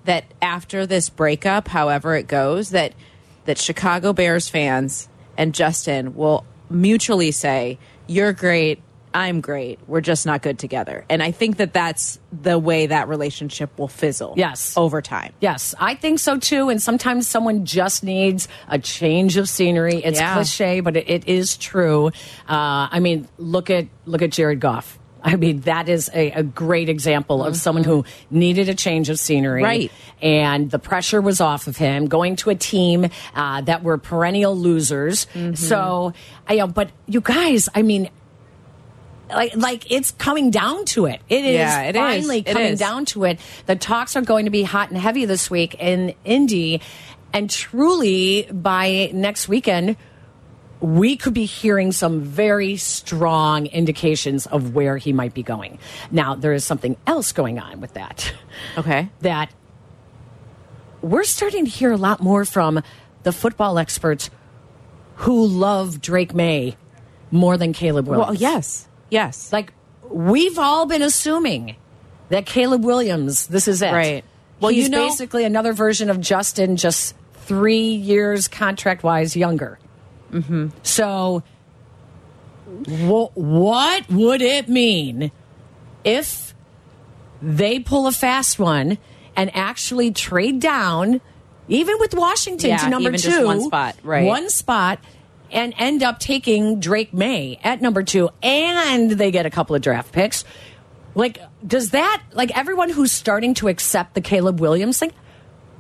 [0.06, 2.94] that after this breakup, however it goes, that
[3.46, 8.82] that Chicago Bears fans and Justin will mutually say, "You're great,
[9.14, 9.80] I'm great.
[9.88, 13.88] We're just not good together." And I think that that's the way that relationship will
[13.88, 14.34] fizzle.
[14.36, 14.74] Yes.
[14.78, 15.34] over time.
[15.40, 16.70] Yes, I think so too.
[16.70, 19.98] And sometimes someone just needs a change of scenery.
[20.04, 20.34] It's Yeah.
[20.34, 22.08] cliche, but it, it is true.
[22.50, 24.98] Uh, I mean, look at look at Jared Goff.
[25.26, 29.18] I mean, that is a, a great example of someone who needed a change of
[29.18, 29.64] scenery.
[29.64, 29.92] Right.
[30.22, 34.56] And the pressure was off of him going to a team uh, that were perennial
[34.56, 35.26] losers.
[35.56, 36.14] So,
[36.48, 38.10] I, know, but you guys, I mean,
[39.30, 41.20] like like it's coming down to it.
[41.28, 42.00] It is Yeah, it is.
[42.00, 42.80] finally It coming is.
[42.80, 43.40] down to it.
[43.66, 46.82] The talks are going to be hot and heavy this week in Indy,
[47.34, 49.98] and truly by next weekend.
[50.82, 55.80] We could be hearing some very strong indications of where he might be going.
[56.12, 58.34] Now, there is something else going on with that.
[58.78, 59.10] Okay.
[59.22, 59.52] That
[61.02, 62.82] we're starting to hear a lot more from
[63.24, 64.30] the football experts
[65.18, 66.76] who love Drake Maye
[67.32, 68.28] more than Caleb Williams.
[68.28, 69.54] Well, yes, yes.
[69.54, 69.72] Like
[70.10, 71.76] we've all been assuming
[72.30, 73.92] that Caleb Williams, this is it.
[73.92, 74.26] Right.
[74.60, 79.78] Well, he's you know- basically another version of Justin, just three years contract wise younger.
[80.32, 80.68] Mm-hmm.
[80.84, 81.44] So,
[82.66, 85.32] wh- what would it mean
[86.04, 86.54] if
[87.42, 88.98] they pull a fast one
[89.36, 91.22] and actually trade down,
[91.68, 94.26] even with Washington Yeah, to number two, one spot, right.
[94.26, 95.00] One spot,
[95.52, 99.82] and end up taking Drake Maye at number two, and they get a couple of
[99.82, 100.44] draft picks.
[101.14, 105.14] Like, does that like everyone who's starting to accept the Caleb Williams thing?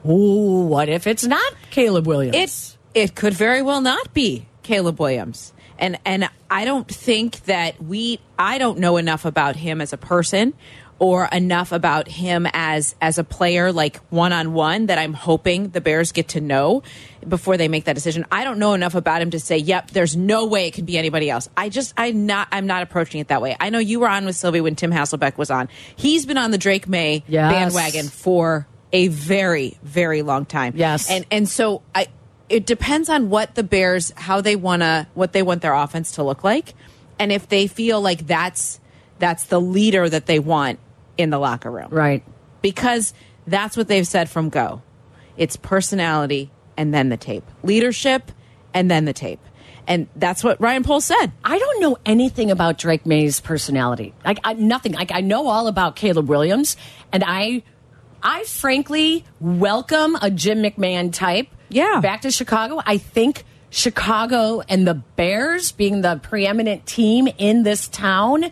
[0.08, 2.36] Ooh, what if it's not Caleb Williams?
[2.36, 5.54] It it could very well not be Caleb Williams.
[5.78, 9.98] And and I don't think that we I don't know enough about him as a
[9.98, 10.54] person
[10.98, 15.68] or enough about him as as a player like one on one that I'm hoping
[15.72, 16.82] the Bears get to know
[17.28, 18.26] before they make that decision.
[18.32, 20.98] I don't know enough about him to say, "Yep, there's no way it could be
[20.98, 23.58] anybody else." I just I'm not I'm not approaching it that way.
[23.60, 25.68] I know you were on with Silvy when Tim Hasselbeck was on.
[25.98, 27.52] He's been on the Drake Maye Yes.
[27.52, 30.72] bandwagon for a very very long time.
[30.78, 31.10] Yes.
[31.12, 32.08] And and so I
[32.50, 36.14] it depends on what the Bears how they want to what they want their offense
[36.14, 36.74] to look like
[37.20, 38.80] and if they feel like that's
[39.20, 40.80] that's the leader that they want
[41.18, 41.88] in the locker room.
[41.90, 42.24] Right.
[42.62, 43.14] Because
[43.48, 44.82] that's what they've said from go.
[45.38, 47.44] It's personality and then the tape.
[47.64, 48.32] Leadership
[48.74, 49.40] and then the tape.
[49.88, 51.32] And that's what Ryan Poles said.
[51.44, 54.14] I don't know anything about Drake Maye's personality.
[54.26, 54.94] Like I, nothing.
[54.94, 56.76] Like I know all about Caleb Williams,
[57.12, 57.62] and I,
[58.24, 61.48] I frankly welcome a Jim McMahon type.
[61.76, 62.00] Yeah.
[62.02, 62.82] back to Chicago.
[62.86, 68.46] I think Chicago and the Bears, being the preeminent team in this town,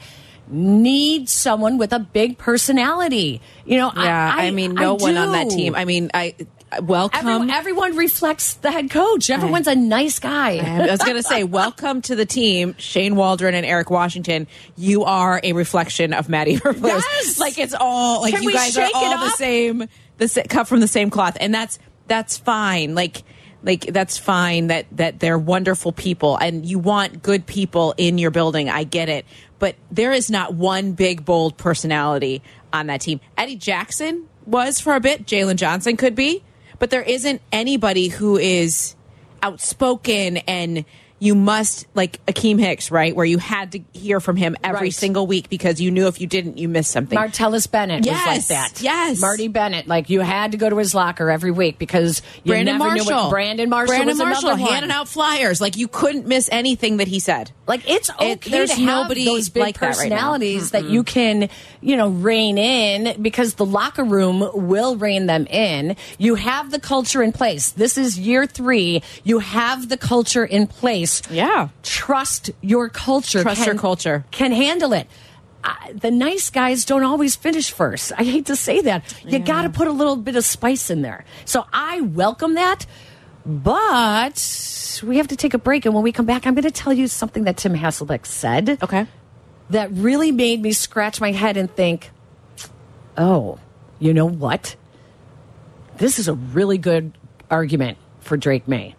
[0.50, 3.42] need someone with a big personality.
[3.66, 5.76] You know, Yeah, I, mean, no one on that team.
[5.76, 6.36] I mean, I
[6.82, 7.20] welcome.
[7.20, 9.30] Everyone, everyone reflects the head coach.
[9.30, 10.58] Everyone's a nice guy.
[10.58, 14.48] I was going to say, welcome to the team, Shane Waldron and Eric Washington.
[14.76, 16.88] You are a reflection of Maddie Eberflus.
[16.88, 17.40] Yes!
[17.40, 20.88] Like it's all like Can you guys are all the same, the cut from the
[20.88, 22.96] same cloth, and that's that's fine.
[22.96, 23.24] Like
[23.64, 28.32] like that's fine that that they're wonderful people, and you want good people in your
[28.32, 28.70] building.
[28.70, 29.26] I get it,
[29.60, 33.22] but there is not one big bold personality on that team.
[33.38, 35.26] Eddie Jackson was for a bit.
[35.26, 36.44] Jaylon Johnson could be,
[36.80, 38.96] but there isn't anybody who is
[39.42, 40.86] outspoken and
[41.24, 43.16] you must like Akiem Hicks, right?
[43.16, 44.94] Where you had to hear from him every Right.
[44.94, 47.18] single week because you knew if you didn't, you missed something.
[47.18, 48.82] Martellus Bennett Yes, was like that.
[48.82, 49.22] yes.
[49.22, 49.88] Marty Bennett.
[49.88, 53.04] Like you had to go to his locker every week because you Brandon never knew
[53.06, 56.98] Marshall, what Brandon Marshall Brandon was Marshall handing out flyers like you couldn't miss anything
[56.98, 57.52] that he said.
[57.68, 60.16] Like it's It- okay there's to have nobody those big like that right now.
[60.16, 61.48] personalities that you can,
[61.80, 65.96] you know, rein in because the locker room will rein them in.
[66.18, 67.70] You have the culture in place.
[67.70, 69.02] This is year three.
[69.24, 71.13] You have the culture in place.
[71.30, 71.70] Yeah.
[71.84, 73.42] Trust your culture.
[73.42, 74.26] Trust your culture.
[74.32, 75.08] Can handle it.
[75.64, 78.12] I, the nice guys don't always finish first.
[78.18, 79.04] I hate to say that.
[79.26, 81.24] You got to put a little bit of spice in there.
[81.46, 82.86] So I welcome that.
[83.46, 85.86] But we have to take a break.
[85.86, 88.78] And when we come back, I'm going to tell you something that Tim Hasselbeck said
[88.82, 89.06] Okay.
[89.70, 92.10] that really made me scratch my head and think,
[93.18, 93.58] oh,
[94.00, 94.76] you know what?
[95.98, 97.18] This is a really good
[97.50, 98.96] argument for Drake Maye.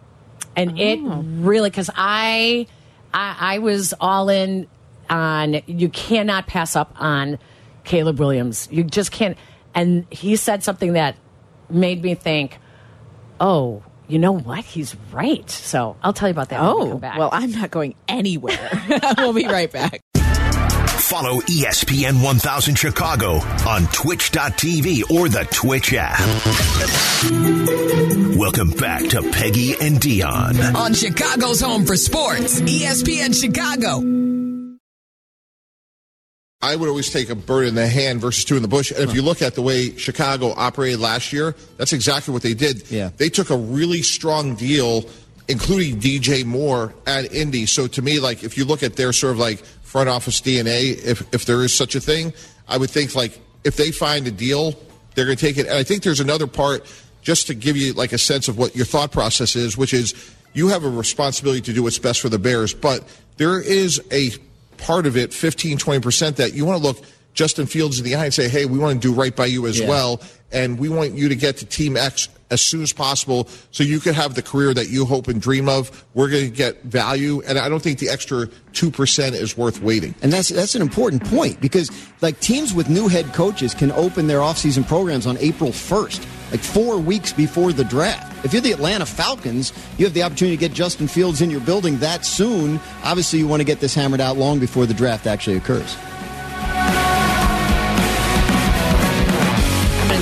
[0.55, 1.23] And it oh.
[1.39, 2.67] really, because I,
[3.13, 4.67] I, I was all in
[5.09, 7.37] on you cannot pass up on
[7.83, 8.67] Caleb Williams.
[8.71, 9.37] You just can't.
[9.73, 11.15] And he said something that
[11.69, 12.57] made me think,
[13.39, 14.63] oh, you know what?
[14.63, 15.49] He's right.
[15.49, 17.17] So I'll tell you about that when we Oh, come back.
[17.17, 18.69] well, I'm not going anywhere.
[19.17, 20.01] we'll be right back.
[21.05, 23.33] Follow ESPN 1000 Chicago
[23.67, 26.19] on twitch.tv or the Twitch app.
[28.35, 30.73] Welcome back to Peggy and Dionne.
[30.73, 34.01] On Chicago's home for sports, ESPN Chicago.
[36.63, 38.89] I would always take a bird in the hand versus two in the bush.
[38.89, 42.55] And if you look at the way Chicago operated last year, that's exactly what they
[42.55, 42.89] did.
[42.89, 43.11] Yeah.
[43.15, 45.05] They took a really strong deal,
[45.47, 47.67] including DJ Moore at Indy.
[47.67, 49.63] So to me, like if you look at their sort of like
[49.95, 52.33] front office DNA, if if there is such a thing,
[52.67, 54.73] I would think like if they find a deal,
[55.13, 55.67] they're going to take it.
[55.67, 56.85] And I think there's another part
[57.21, 60.13] just to give you like a sense of what your thought process is, which is
[60.51, 64.31] you have a responsibility to do what's best for the Bears, but there is a
[64.75, 66.97] part of it, 15, 20%, that you want to look
[67.35, 69.67] Justin Fields in the eye and say, hey, we want to do right by you
[69.67, 69.87] as Yeah.
[69.89, 70.21] well.
[70.51, 73.99] And we want you to get to Team X as soon as possible so you
[73.99, 76.05] can have the career that you hope and dream of.
[76.13, 77.41] We're going to get value.
[77.45, 80.15] And I don't think the extra 2% is worth waiting.
[80.21, 81.89] And that's that's an important point because
[82.21, 86.61] like teams with new head coaches can open their offseason programs on April 1st, like
[86.61, 88.45] 4 weeks before the draft.
[88.45, 91.61] If you're the Atlanta Falcons, you have the opportunity to get Justin Fields in your
[91.61, 92.79] building that soon.
[93.03, 95.97] Obviously, you want to get this hammered out long before the draft actually occurs.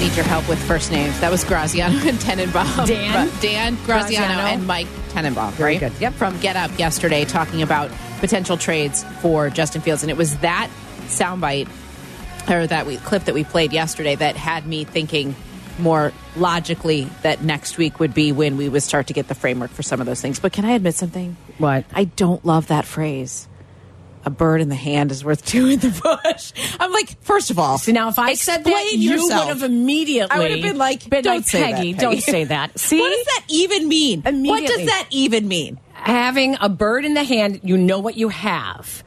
[0.04, 1.18] Need your help with first names.
[1.22, 2.86] That was Graziano and Tannenbaum.
[2.88, 3.30] Dan?
[3.40, 4.42] Dan Graziano, Graziano.
[4.42, 5.80] and Mike Tannenbaum, Very right?
[5.80, 6.02] good.
[6.02, 6.14] Yep.
[6.16, 7.90] From Get Up yesterday talking about
[8.20, 10.04] potential trades for Justin Fields.
[10.04, 10.70] And it was that
[11.06, 11.70] soundbite
[12.50, 15.38] or that we, clip that we played yesterday that had me thinking
[15.80, 19.72] more logically that next week would be when we would start to get the framework
[19.72, 20.38] for some of those things.
[20.38, 21.38] But can I admit something?
[21.60, 21.86] What?
[21.94, 23.48] I don't love that phrase.
[24.26, 25.90] A bird in the hand is worth two in the
[26.24, 26.54] bush.
[26.80, 29.48] I'm like, first of all, See now, if I said that, you yourself.
[29.48, 30.32] would have immediately.
[30.32, 32.80] I would have been like, been don't like, say that, Peggy, Peggy." don't say that.
[32.80, 34.22] See, What does that even mean?
[34.22, 35.80] What does that even mean?
[35.94, 39.04] having a bird in the hand, you know what you have.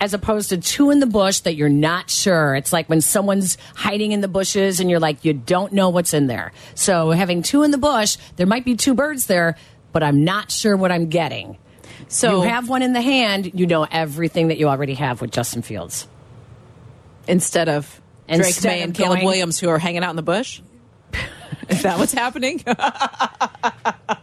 [0.00, 2.56] As opposed to two in the bush that you're not sure.
[2.56, 6.12] It's like when someone's hiding in the bushes and you're like, you don't know what's
[6.14, 6.52] in there.
[6.74, 9.56] So having two in the bush, there might be two birds there,
[9.92, 11.56] but I'm not sure what I'm getting.
[12.08, 15.30] So you have one in the hand, you know everything that you already have with
[15.30, 16.06] Justin Fields.
[17.28, 20.22] instead of Drake Instead Maye and Caleb going- Williams who are hanging out in the
[20.22, 20.60] bush?
[21.68, 22.62] Is that what's happening?
[22.66, 24.16] I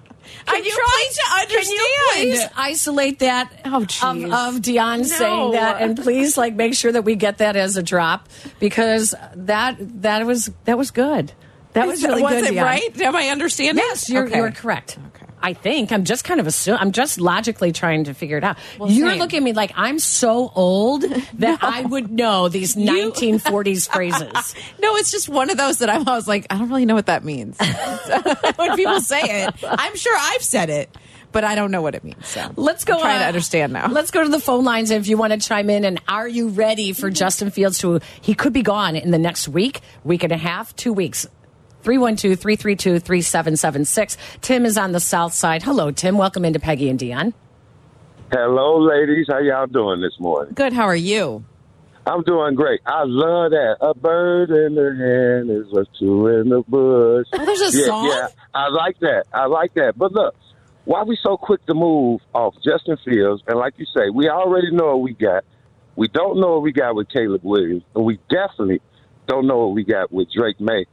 [0.50, 1.80] I'm you trying please- to understand.
[2.14, 6.74] Can you please isolate that Oh, of, of Dionne saying that, and please like make
[6.74, 8.28] sure that we get that as a drop
[8.60, 11.32] because that that was that was good.
[11.74, 12.44] That was really was good.
[12.46, 12.64] it Dionne.
[12.64, 13.02] right?
[13.02, 13.84] Am I understanding?
[13.86, 14.38] Yes, you're Okay.
[14.38, 14.98] you're correct.
[15.16, 15.26] Okay.
[15.42, 16.80] I think I'm just kind of assuming.
[16.82, 18.58] I'm just logically trying to figure it out.
[18.80, 19.20] Well, you're same.
[19.20, 21.02] looking at me like I'm so old
[21.36, 24.56] that I would know these 1940s phrases.
[24.82, 27.06] No, it's just one of those that I'm always like, I don't really know what
[27.06, 27.58] that means.
[28.56, 30.96] when people say it, I'm sure I've said it,
[31.32, 32.28] but I don't know what it means.
[32.28, 32.96] So Let's go.
[32.96, 33.88] I'm trying to uh, understand now.
[33.90, 35.86] Let's go to the phone lines if you want to chime in.
[35.86, 38.00] And are you ready for Justin Fields to?
[38.22, 41.28] He could be gone in the next week, week and a half, two weeks.
[41.88, 44.18] 312 332 3776.
[44.42, 45.64] Tim is on the south side.
[45.64, 46.18] Hello, Tim.
[46.18, 47.34] Welcome into Peggy and Dionne.
[48.30, 49.28] Hello, ladies.
[49.30, 50.54] How y'all doing this morning?
[50.54, 50.74] Good.
[50.74, 51.46] How are you?
[52.06, 52.82] I'm doing great.
[52.86, 53.78] I love that.
[53.80, 57.26] A bird in the hand is a two in the bush.
[57.32, 58.08] Oh, there's a yeah, song?
[58.08, 59.24] Yeah, I like that.
[59.32, 59.98] I like that.
[59.98, 60.36] But look,
[60.84, 63.44] why we so quick to move off Justin Fields?
[63.48, 65.46] And like you say, we already know what we got.
[65.96, 68.82] We don't know what we got with Caleb Williams, and we definitely
[69.26, 70.86] don't know what we got with Drake Maye.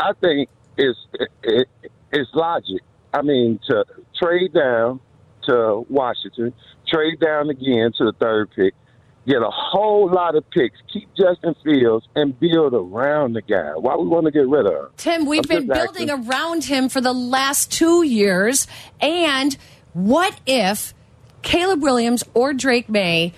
[0.00, 0.98] I think it's
[1.42, 1.68] it,
[2.10, 2.82] it's logic.
[3.12, 3.84] I mean, to
[4.20, 5.00] trade down
[5.46, 6.52] to Washington,
[6.88, 8.74] trade down again to the third pick,
[9.26, 13.72] get a whole lot of picks, keep Justin Fields, and build around the guy.
[13.76, 14.90] Why we want to get rid of him?
[14.96, 18.66] Tim, we've I'm been building around him for the last two years.
[19.00, 19.56] And
[19.92, 20.94] what if
[21.42, 23.32] Caleb Williams or Drake Maye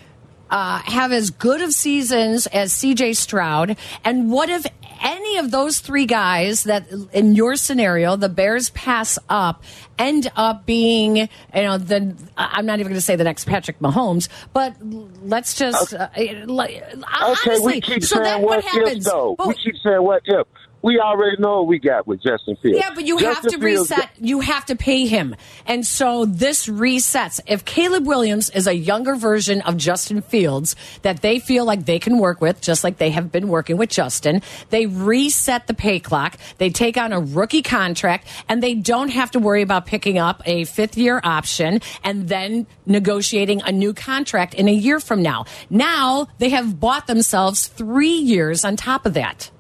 [0.51, 3.77] uh, have as good of seasons as CJ Stroud?
[4.05, 4.67] And what if
[5.03, 9.63] any of those three guys that, in your scenario, the Bears pass up,
[9.99, 13.79] end up being, you know, the I'm not even going to say the next Patrick
[13.81, 14.77] Mahomes, but
[15.25, 16.09] let's just uh,
[16.47, 17.61] like, Okay, honestly.
[17.75, 19.05] we keep so saying what what happens?
[19.07, 19.35] if though.
[19.37, 20.47] But- we keep saying what if.
[20.83, 22.79] We already know what we got with Justin Fields.
[22.79, 24.11] Yeah, but you have to Fields reset.
[24.19, 25.37] You have to pay him.
[25.65, 27.39] And so this resets.
[27.47, 32.01] If Caleb Williams is a younger version of Justin Fields that they feel like they
[32.01, 36.01] can work with, just like they have been working with Justin, they reset the pay
[36.01, 36.37] clock.
[36.59, 40.43] They take on a rookie contract and they don't have to worry about picking up
[40.47, 45.45] a fifth year option and then negotiating a new contract in a year from now.
[45.71, 49.52] Now they have bought themselves three years on top of that.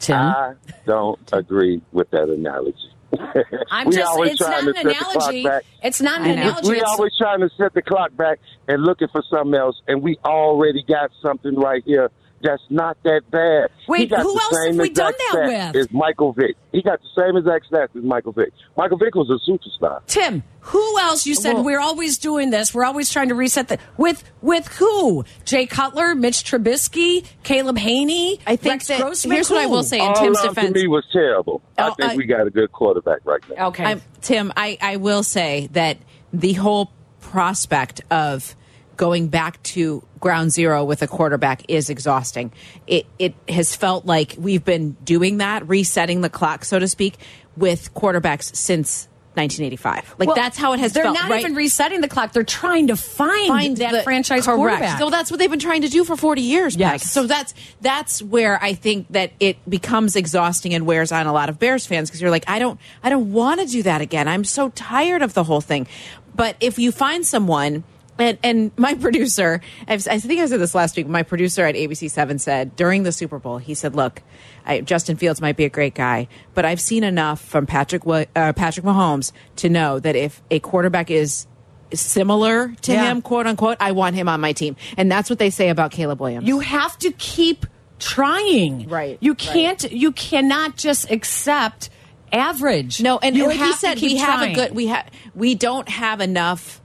[0.00, 0.16] Tim?
[0.16, 0.54] I
[0.86, 2.76] don't agree with that analogy.
[3.70, 5.44] I'm we just, always it's trying not to an set the clock analogy.
[5.44, 5.62] back.
[5.82, 6.68] It's not an analogy.
[6.68, 10.16] We're always trying to set the clock back and looking for something else, and we
[10.24, 12.10] already got something right here
[12.42, 13.68] that's not that bad.
[13.86, 15.76] Wait, who else have we done that with?
[15.76, 16.56] Is Michael Vick?
[16.72, 18.52] He got the same exact stats as Michael Vick.
[18.76, 20.00] Michael Vick was a superstar.
[20.06, 21.26] Tim, who else?
[21.26, 22.72] You said Well- we're always doing this.
[22.74, 25.24] We're always trying to reset the with with who?
[25.44, 28.38] Jay Cutler, Mitch Trubisky, Caleb Hanie.
[28.46, 29.34] I think Rex that- Grossman?
[29.34, 30.68] here's what I will say in All Tim's defense.
[30.68, 31.60] to me was terrible.
[31.76, 33.68] I Oh, think I- we got a good quarterback right now.
[33.68, 33.84] Okay.
[33.84, 35.98] I'm, Tim, I, I will say that
[36.32, 38.54] the whole prospect of
[39.00, 42.52] going back to ground zero with a quarterback is exhausting.
[42.86, 47.14] It it has felt like we've been doing that, resetting the clock, so to speak,
[47.56, 50.16] with quarterbacks since 1985.
[50.18, 51.14] Like Well, that's how it has They're felt.
[51.14, 51.40] not right?
[51.40, 52.32] even resetting the clock.
[52.34, 54.58] They're trying to find, find that the- franchise correct.
[54.58, 54.98] quarterback.
[54.98, 56.74] So that's what they've been trying to do for 40 years.
[56.76, 56.80] Peg.
[56.80, 57.10] Yes.
[57.10, 61.48] So that's that's where I think that it becomes exhausting and wears on a lot
[61.48, 64.28] of Bears fans because you're like, I don't I don't want to do that again.
[64.28, 65.86] I'm so tired of the whole thing.
[66.34, 67.84] But if you find someone
[68.20, 71.08] and, and my producer, I've, I think I said this last week.
[71.08, 74.22] My producer at ABC Seven said during the Super Bowl, he said, "Look,
[74.66, 78.52] I, Justin Fields might be a great guy, but I've seen enough from Patrick uh,
[78.52, 81.46] Patrick Mahomes to know that if a quarterback is
[81.92, 83.10] similar to Yeah.
[83.10, 84.76] him, quote unquote, I want him on my team.
[84.96, 86.46] And that's what they say about Caleb Williams.
[86.46, 87.66] You have to keep
[87.98, 88.88] trying.
[88.88, 89.90] Right, You can't.
[89.90, 91.90] You cannot just accept
[92.32, 93.00] average.
[93.00, 95.88] no, and you like have he said, we have a good we have we don't
[95.88, 96.79] have enough.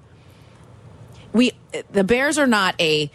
[1.35, 1.51] We
[1.91, 3.11] the Bears are not a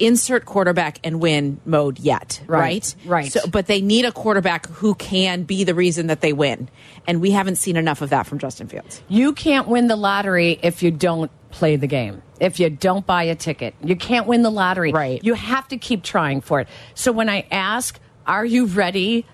[0.00, 2.94] insert quarterback and win mode yet, Right, right?
[3.04, 3.32] right.
[3.32, 6.68] So, but they need a quarterback who can be the reason that they win,
[7.06, 9.02] and we haven't seen enough of that from Justin Fields.
[9.08, 12.22] You can't win the lottery if you don't play the game.
[12.40, 14.92] If you don't buy a ticket, you can't win the lottery.
[14.92, 15.22] Right.
[15.22, 16.68] You have to keep trying for it.
[16.94, 19.26] So when I ask, are you ready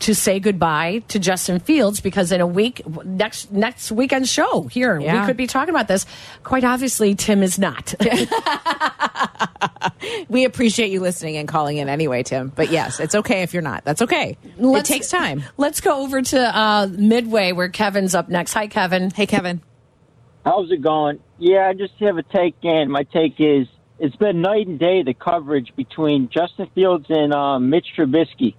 [0.00, 2.00] to say goodbye to Justin Fields?
[2.00, 5.20] Because in a week, next next weekend show here, Yeah.
[5.20, 6.04] we could be talking about this.
[6.42, 7.94] Quite obviously, Tim is not.
[10.28, 12.50] We appreciate you listening and calling in anyway, Tim.
[12.54, 13.84] But yes, it's okay if you're not.
[13.84, 14.36] That's okay.
[14.58, 15.44] Let's- it takes time.
[15.56, 18.52] Let's go over to uh, Midway where Kevin's up next.
[18.54, 19.10] Hi, Kevin.
[19.10, 19.60] Hey, Kevin.
[20.44, 21.20] How's it going?
[21.38, 23.66] Yeah, I just have a take, and my take is
[23.98, 28.54] it's been night and day the coverage between Justin Fields and uh, Mitch Trubisky.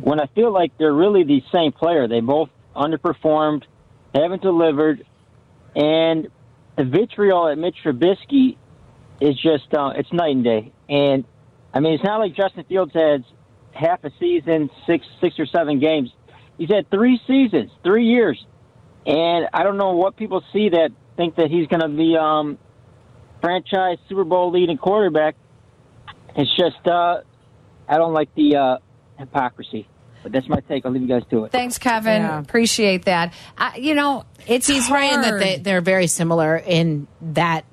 [0.00, 3.64] When I feel like they're really the same player, they both underperformed
[4.14, 5.04] haven't delivered,
[5.74, 6.28] and
[6.76, 8.56] the vitriol at Mitch Trubisky
[9.20, 10.72] is just uh, it's night and day.
[10.88, 11.24] And
[11.72, 13.24] I mean, it's not like Justin Fields had
[13.72, 16.10] half a season, six six or seven games.
[16.58, 18.42] He's had three seasons, three years,
[19.06, 22.58] and I don't know what people see that think that he's going to be um,
[23.40, 25.36] franchise Super Bowl leading quarterback.
[26.34, 27.20] It's just uh,
[27.88, 28.78] I don't like the uh,
[29.18, 29.88] hypocrisy.
[30.22, 30.84] But that's my take.
[30.84, 31.52] I'll leave you guys to it.
[31.52, 32.22] Thanks, Kevin.
[32.22, 32.40] Yeah.
[32.40, 33.32] Appreciate that.
[33.56, 37.64] Uh, you know, it's He's right in that they, they're very similar in that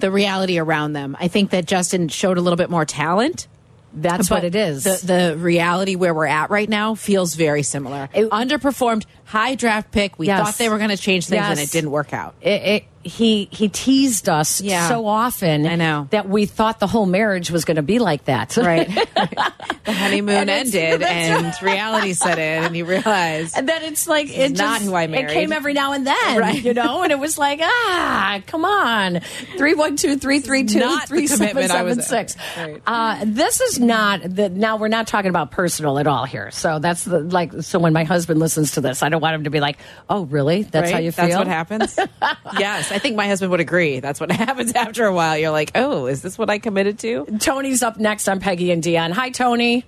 [0.00, 1.16] the reality around them.
[1.18, 3.48] I think that Justin showed a little bit more talent.
[3.96, 4.82] That's what it is.
[4.84, 8.08] The, the reality where we're at right now feels very similar.
[8.12, 10.18] It- Underperformed, high draft pick.
[10.18, 10.44] We Yes.
[10.44, 12.34] thought they were going to change things, and it didn't work out.
[12.40, 14.88] it, it, he he teased us Yeah.
[14.88, 15.66] so often.
[15.66, 16.08] I know.
[16.10, 18.56] that we thought the whole marriage was going to be like that.
[18.64, 18.88] Right.
[18.88, 24.26] the honeymoon And ended, and reality set in, and you realize And then it's like
[24.30, 25.30] is it not just, who I It married.
[25.34, 26.62] came every now and then, Right.
[26.64, 29.20] you know, and it was like, ah, come on,
[29.58, 32.36] three one two three three two three seven commitment I was- seven six.
[32.56, 32.80] Right.
[32.86, 34.48] Uh, this is not the.
[34.48, 36.50] Now we're not talking about personal at all here.
[36.52, 37.52] So that's the like.
[37.60, 40.24] So when my husband listens to this, I don't want him to be like, oh,
[40.24, 40.62] really?
[40.62, 41.26] That's how you feel.
[41.26, 41.98] That's what happens.
[42.58, 44.00] yes, I think my husband would agree.
[44.00, 45.36] That's what happens after a while.
[45.36, 47.26] You're like, oh, is this what I committed to?
[47.38, 49.12] Tony's up next on Peggy and Dionne.
[49.12, 49.84] Hi, Tony.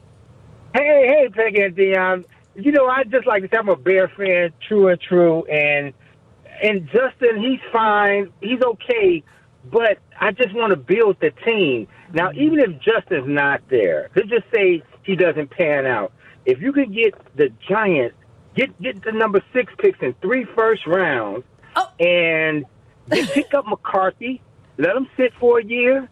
[0.75, 2.25] Hey, hey, Peggy and Dionne.
[2.55, 5.93] You know, I just like to say I'm a Bear fan, true and true, and
[6.63, 9.23] and Justin, he's fine, he's okay,
[9.71, 11.89] but I just want to build the team.
[12.13, 16.13] Now, even if Justin's not there, let's just say he doesn't pan out.
[16.45, 18.17] If you could get the Giants,
[18.57, 21.45] get get the number six picks in three first rounds,
[21.77, 21.89] Oh.
[22.01, 22.65] and
[23.09, 24.41] then pick up McCarthy,
[24.79, 26.09] let him sit for a year,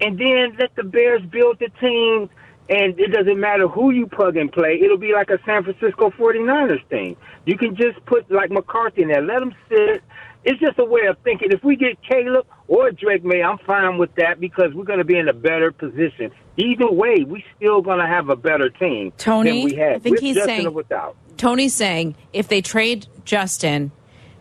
[0.00, 2.30] and then let the Bears build the team.
[2.68, 4.78] And it doesn't matter who you plug and play.
[4.80, 7.16] It'll be like a San Francisco 49ers thing.
[7.44, 10.04] You can just put like McCarthy in there, let him sit.
[10.44, 11.50] It's just a way of thinking.
[11.50, 15.04] If we get Caleb or Drake Maye, I'm fine with that because we're going to
[15.04, 16.30] be in a better position.
[16.56, 19.98] Either way, we still going to have a better team Tony, than we had I
[19.98, 21.16] think with he's Justin saying- without.
[21.36, 23.90] Tony's saying if they trade Justin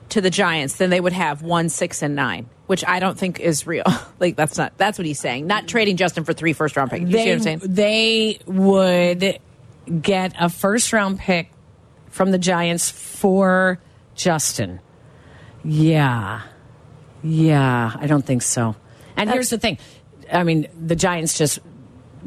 [0.09, 3.39] to the Giants, then they would have one, six, and nine, which I don't think
[3.39, 3.85] is real.
[4.19, 5.47] like that's not that's what he's saying.
[5.47, 7.05] Not trading Justin for three first round picks.
[7.05, 7.73] You see what they I'm saying?
[7.73, 9.39] they would
[10.01, 11.51] get a first round pick
[12.09, 13.79] from the Giants for
[14.13, 14.81] Justin.
[15.63, 16.41] Yeah.
[17.23, 18.75] Yeah, I don't think so.
[19.15, 19.77] And here's the thing.
[20.31, 21.59] I mean, the Giants just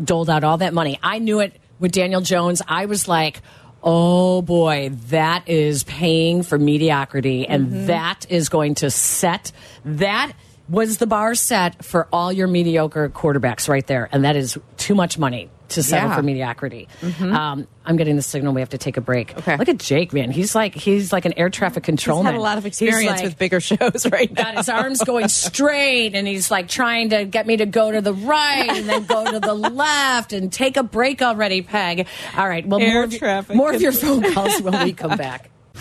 [0.03, 0.99] doled out all that money.
[1.03, 2.63] I knew it with Daniel Jones.
[2.67, 3.41] I was like,
[3.83, 7.47] oh boy, that is paying for mediocrity.
[7.47, 7.87] And mm-hmm.
[7.87, 9.53] that is going to set
[9.85, 10.33] that
[10.69, 14.09] was the bar set for all your mediocre quarterbacks right there.
[14.13, 16.17] And that is too much money to settle Yeah.
[16.17, 16.89] for mediocrity.
[17.21, 18.53] Um, I'm getting the signal.
[18.53, 19.37] We have to take a break.
[19.39, 19.57] Okay.
[19.57, 20.31] Look at Jake, man.
[20.31, 23.25] He's like he's like an air traffic He's control had a lot of experience like-
[23.25, 24.43] with bigger shows right now.
[24.45, 28.01] got his arms going straight and he's like trying to get me to go to
[28.01, 32.07] the right and then go to the left and take a break already, Peg.
[32.37, 32.67] All right.
[32.67, 35.51] Well, Air more, of, traffic more of your phone calls when we come back.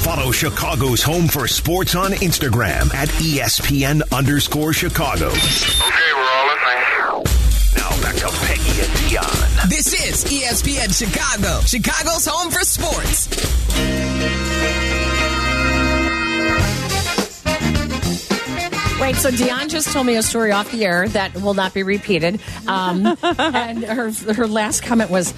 [0.00, 5.26] Follow Chicago's Home for Sports on Instagram at E ESPN underscore Chicago.
[5.28, 7.24] Okay, we're all listening.
[7.76, 8.59] Now back to Peggy and
[9.10, 9.68] Dionne.
[9.68, 13.26] This is ESPN Chicago, Chicago's home for sports.
[19.00, 21.82] Wait, so Dionne just told me a story off the air that will not be
[21.82, 22.40] repeated.
[22.68, 25.32] Um, and her her last comment was,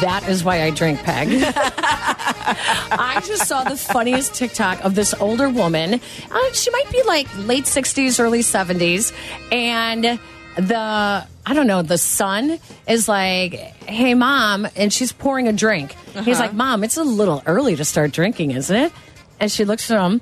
[0.00, 5.48] "That is why I drink Peg." I just saw the funniest TikTok of this older
[5.48, 6.00] woman.
[6.28, 9.12] Uh, she might be like late sixties, early seventies,
[9.52, 10.18] and
[10.56, 11.82] the I don't know.
[11.82, 13.54] The son is like,
[13.86, 15.96] "Hey, mom," and she's pouring a drink.
[16.12, 16.40] He's uh-huh.
[16.40, 18.92] like, "Mom, it's a little early to start drinking, isn't it?"
[19.40, 20.20] And she looks at him.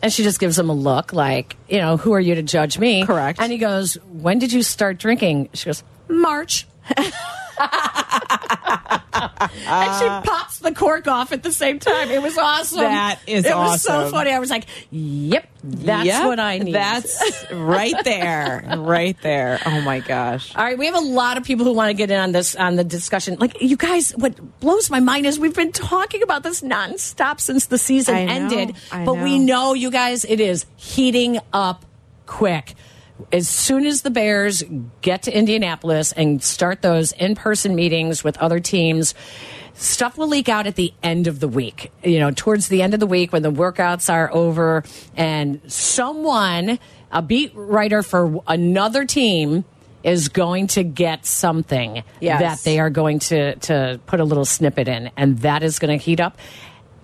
[0.00, 2.78] And she just gives him a look like, you know, who are you to judge
[2.78, 3.04] me?
[3.04, 3.40] Correct.
[3.40, 5.48] And he goes, When did you start drinking?
[5.54, 6.68] She goes, March.
[9.38, 9.50] and
[9.98, 10.22] she ah.
[10.24, 12.10] pops the cork off at the same time.
[12.10, 12.80] It was awesome.
[12.80, 14.30] That is It was so funny.
[14.30, 16.74] I was like, Yep, that's Yep, what I need.
[16.74, 19.60] That's right there, right there.
[19.66, 20.54] Oh my gosh.
[20.54, 22.54] All right, we have a lot of people who want to get in on this
[22.54, 23.36] on the discussion.
[23.38, 27.66] Like you guys, what blows my mind is we've been talking about this nonstop since
[27.66, 31.84] the season know, ended, but we know you guys it is heating up
[32.26, 32.74] quick.
[33.32, 34.62] As soon as the Bears
[35.02, 39.14] get to Indianapolis and start those in-person meetings with other teams,
[39.74, 41.90] stuff will leak out at the end of the week.
[42.02, 44.84] You know, towards the end of the week when the workouts are over
[45.16, 46.78] and someone,
[47.10, 49.64] a beat writer for another team
[50.04, 52.40] is going to get something Yes.
[52.40, 55.98] that they are going to to put a little snippet in and that is going
[55.98, 56.38] to heat up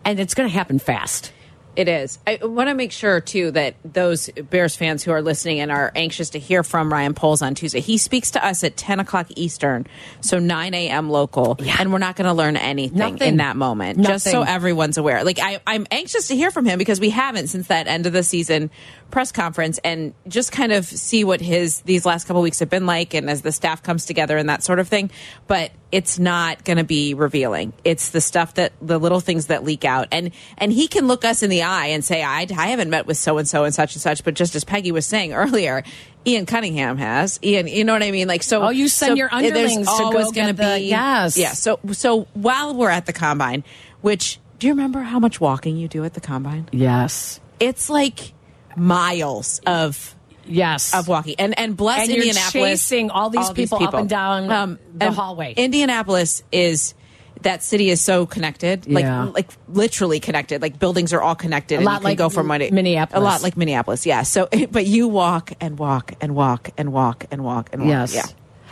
[0.04, 1.32] and it's going to happen fast.
[1.76, 2.18] It is.
[2.26, 5.90] I want to make sure too that those Bears fans who are listening and are
[5.94, 9.26] anxious to hear from Ryan Poles on Tuesday, he speaks to us at ten o'clock
[9.36, 9.86] Eastern,
[10.20, 11.10] so nine a.m.
[11.10, 11.76] local, yeah.
[11.80, 13.28] and we're not going to learn anything Nothing.
[13.28, 14.04] in that moment.
[14.04, 15.24] Just so everyone's aware.
[15.24, 18.12] Like I, I'm anxious to hear from him because we haven't since that end of
[18.12, 18.70] the season
[19.10, 22.86] press conference, and just kind of see what his these last couple weeks have been
[22.86, 25.10] like, and as the staff comes together and that sort of thing.
[25.46, 27.72] But it's not going to be revealing.
[27.84, 31.24] It's the stuff that the little things that leak out, and and he can look
[31.24, 33.72] us in the eye and say, I, I haven't met with so and so and
[33.72, 34.24] such and such.
[34.24, 35.84] But just as Peggy was saying earlier.
[36.26, 38.26] Ian Cunningham has Ian, you know what I mean?
[38.28, 38.62] Like so.
[38.62, 41.36] Oh, you send so your underlings to go always get gonna the- be yes.
[41.36, 41.52] yeah.
[41.52, 43.62] So so while we're at the combine,
[44.00, 46.66] which do you remember how much walking you do at the combine?
[46.72, 47.40] Yes.
[47.60, 48.32] It's like
[48.74, 50.16] miles of
[50.46, 50.94] Yes.
[50.94, 54.54] of walking, and and bless And you're chasing all these people up and down the
[54.54, 55.54] Um, and hallway.
[55.56, 56.94] Indianapolis is.
[57.42, 59.24] That city is so connected, like Yeah.
[59.24, 60.62] like literally connected.
[60.62, 61.74] Like buildings are all connected.
[61.74, 63.20] A and lot you can like go from one Minneapolis.
[63.20, 64.22] A lot like Minneapolis, yeah.
[64.22, 67.90] So, but you walk and walk and walk and walk and walk and walk.
[67.90, 68.14] Yes.
[68.14, 68.24] Yeah.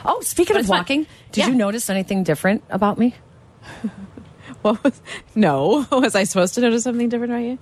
[0.07, 0.79] Oh, speaking But of it's fun.
[0.79, 1.49] walking, did Yeah.
[1.49, 3.15] you notice anything different about me?
[4.63, 5.01] What was?
[5.35, 7.59] No, was I supposed to notice something different about you?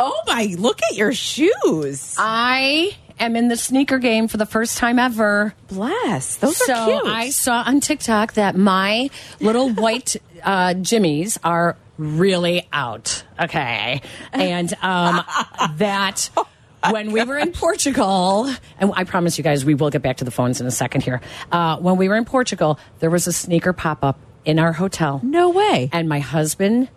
[0.00, 0.54] Oh my!
[0.58, 2.16] Look at your shoes.
[2.18, 5.54] I am in the sneaker game for the first time ever.
[5.68, 6.36] Bless.
[6.36, 7.12] Those so are cute.
[7.12, 9.10] I saw on TikTok that my
[9.40, 13.24] little white uh, jimmies are really out.
[13.38, 14.02] Okay,
[14.32, 15.22] and um,
[15.76, 16.30] that.
[16.90, 20.24] When we were in Portugal, and I promise you guys, we will get back to
[20.24, 21.20] the phones in a second here.
[21.52, 25.20] Uh, when we were in Portugal, there was a sneaker pop up in our hotel.
[25.22, 25.88] no way.
[25.92, 26.88] And my husband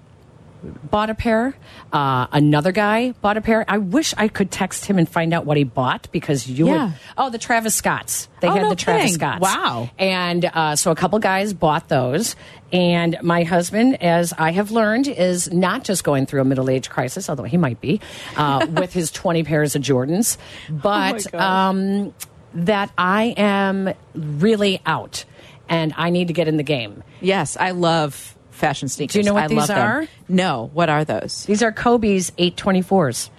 [0.89, 1.53] bought a pair.
[1.93, 3.66] Uh, another guy bought a pair.
[3.68, 6.86] I wish I could text him and find out what he bought because you Yeah.
[6.86, 6.93] would.
[7.18, 8.28] Oh, the Travis Scotts.
[8.41, 9.16] They Oh, had no the Travis kidding.
[9.16, 9.41] Scotts.
[9.41, 9.89] Wow.
[9.97, 12.36] And uh, so a couple guys bought those.
[12.72, 16.89] And my husband, as I have learned, is not just going through a middle age
[16.89, 18.01] crisis, although he might be,
[18.36, 20.38] uh, with his 20 pairs of Jordans,
[20.70, 21.41] but gosh.
[21.41, 22.13] um,
[22.55, 25.26] that I am really out
[25.70, 27.03] and I need to get in the game.
[27.22, 29.14] Yes, I love fashion sneakers.
[29.14, 29.78] Do you know what I these love them.
[29.80, 30.08] are?
[30.28, 30.70] No.
[30.74, 31.43] What are those?
[31.45, 33.30] These are Kobe's 824s.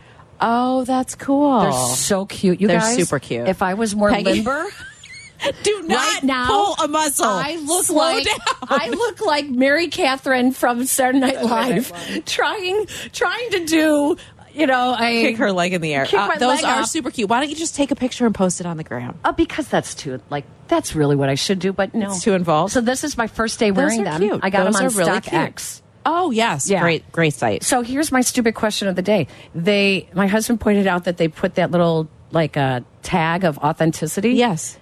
[0.40, 1.60] Oh, that's cool.
[1.60, 2.60] They're so cute.
[2.60, 3.48] You They're guys, super cute.
[3.48, 4.32] If I was more Peggy?
[4.42, 4.66] limber,
[5.62, 7.26] Do not right now, pull a muscle.
[7.26, 8.36] I look Slow like down.
[8.62, 14.16] I look like Mary Katherine from Saturday Night Live, trying trying to do
[14.56, 16.06] you know a Kick her leg in the air.
[16.06, 16.86] Kick Uh, my those leg are up.
[16.88, 17.28] super cute.
[17.28, 19.18] Why don't you just take a picture and post it on the ground?
[19.24, 22.32] Oh, because that's too like that's really what I should do, but no, It's too
[22.34, 22.72] involved.
[22.72, 24.20] So this is my first day Those wearing are them.
[24.20, 24.40] cute.
[24.42, 25.82] I got Those them on are really StockX.
[26.04, 26.80] Oh yes, Yeah.
[26.82, 27.62] great, great site.
[27.64, 29.26] So here's my stupid question of the day.
[29.54, 34.30] They, my husband pointed out that they put that little like a tag of authenticity.
[34.34, 34.78] Yes.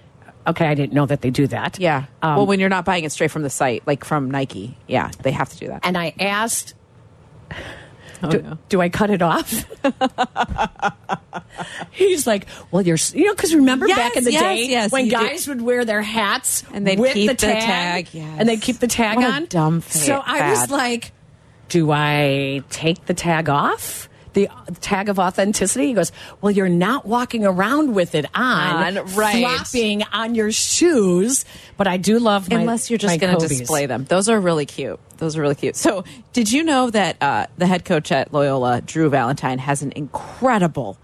[0.47, 1.79] Okay, I didn't know that they do that.
[1.79, 2.05] Yeah.
[2.21, 5.09] Um, well, when you're not buying it straight from the site, like from Nike, yeah,
[5.23, 5.81] they have to do that.
[5.83, 6.75] and I asked,
[8.25, 8.57] Oh, do, no.
[8.69, 9.65] do I cut it off?
[11.91, 14.91] He's like, well, you're, you know, because remember Yes, back in the yes, day yes,
[14.91, 15.17] when you do.
[15.17, 18.35] guys would wear their hats And they'd with keep the the tag, tag, yes.
[18.39, 19.45] and they'd keep the tag What a on.
[19.45, 21.11] dumb So I was like,
[21.69, 24.09] do I take the tag off?
[24.35, 24.49] The
[24.81, 25.87] tag of authenticity.
[25.87, 26.11] He goes,
[26.41, 29.39] well, you're not walking around with it on, On, right.
[29.39, 31.45] flopping on your shoes.
[31.77, 34.05] But I do love my Unless you're just going to display them.
[34.05, 34.99] Those are really cute.
[35.17, 35.75] Those are really cute.
[35.77, 39.93] So, did you know that uh, the head coach at Loyola, Drew Valentine, has an
[39.95, 40.97] incredible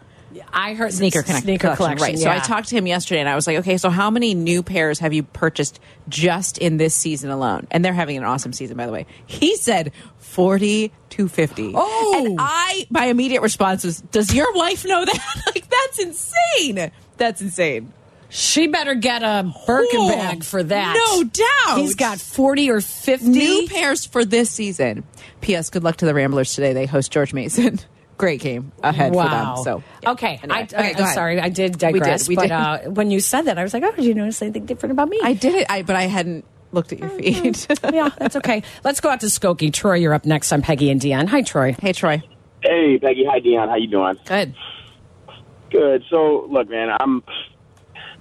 [0.54, 2.26] I heard sneaker, connect- sneaker collection, collection.
[2.28, 2.40] Right.
[2.40, 4.64] So I talked to him yesterday, and I was like, "Okay, so how many new
[4.64, 5.80] pairs have you purchased
[6.10, 9.06] just in this season alone?" And they're having an awesome season, by the way.
[9.26, 11.72] He said forty to fifty.
[11.76, 12.24] Oh!
[12.26, 15.42] and I, my immediate response was, "Does your wife know that?
[15.56, 16.92] like, that's insane.
[17.18, 17.94] That's insane."
[18.34, 20.96] She better get a Birkin Oh, bag for that.
[21.12, 21.80] no doubt.
[21.80, 23.28] He's got 40 or 50.
[23.28, 25.04] New pairs for this season.
[25.42, 25.70] P.S.
[25.70, 26.72] Good luck to the Ramblers today.
[26.72, 27.80] They host George Mason.
[28.22, 29.24] Great game ahead wow.
[29.24, 29.64] for them.
[29.64, 30.12] So yeah.
[30.12, 30.60] okay, Anyway.
[30.60, 31.16] I, okay, I'm ahead.
[31.16, 32.28] sorry, I did digress.
[32.28, 32.52] we but did.
[32.52, 35.10] Uh, when you said that, I was like, oh, did you notice anything different about
[35.10, 35.20] me?
[35.24, 37.58] I did it, I, but I hadn't looked at your feed.
[37.92, 38.62] yeah, that's okay.
[38.84, 39.74] Let's go out to Skokie.
[39.74, 40.52] Troy, you're up next.
[40.52, 41.28] I'm Peggy and Dionne.
[41.30, 41.76] Hi, Troy.
[41.82, 42.22] hey, Troy.
[42.62, 43.26] Hey, Peggy.
[43.26, 43.70] Hi, Dionne.
[43.70, 44.16] How you doing?
[44.26, 44.54] Good.
[45.72, 46.04] Good.
[46.12, 47.24] So, look, man, I'm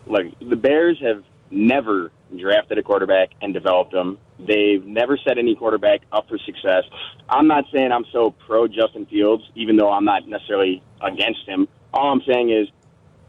[0.06, 0.26] look.
[0.40, 4.16] The Bears have never drafted a quarterback and developed them.
[4.46, 6.84] They've never set any quarterback up for success.
[7.28, 11.68] I'm not saying I'm so pro Justin Fields, even though I'm not necessarily against him.
[11.92, 12.68] All I'm saying is,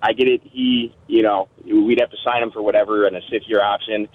[0.01, 0.41] I get it.
[0.43, 4.07] He, you know, we'd have to sign him for whatever and a fifth year option.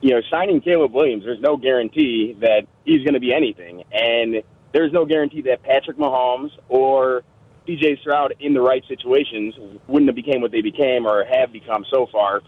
[0.00, 4.42] You know, signing Caleb Williams, there's no guarantee that he's going to be anything, and
[4.72, 7.22] there's no guarantee that Patrick Mahomes or
[7.66, 9.54] CJ Stroud in the right situations
[9.88, 12.42] wouldn't have became what they became or have become so far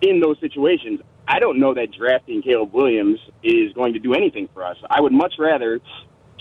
[0.00, 1.00] in those situations.
[1.26, 4.76] I don't know that drafting Caleb Williams is going to do anything for us.
[4.90, 5.80] I would much rather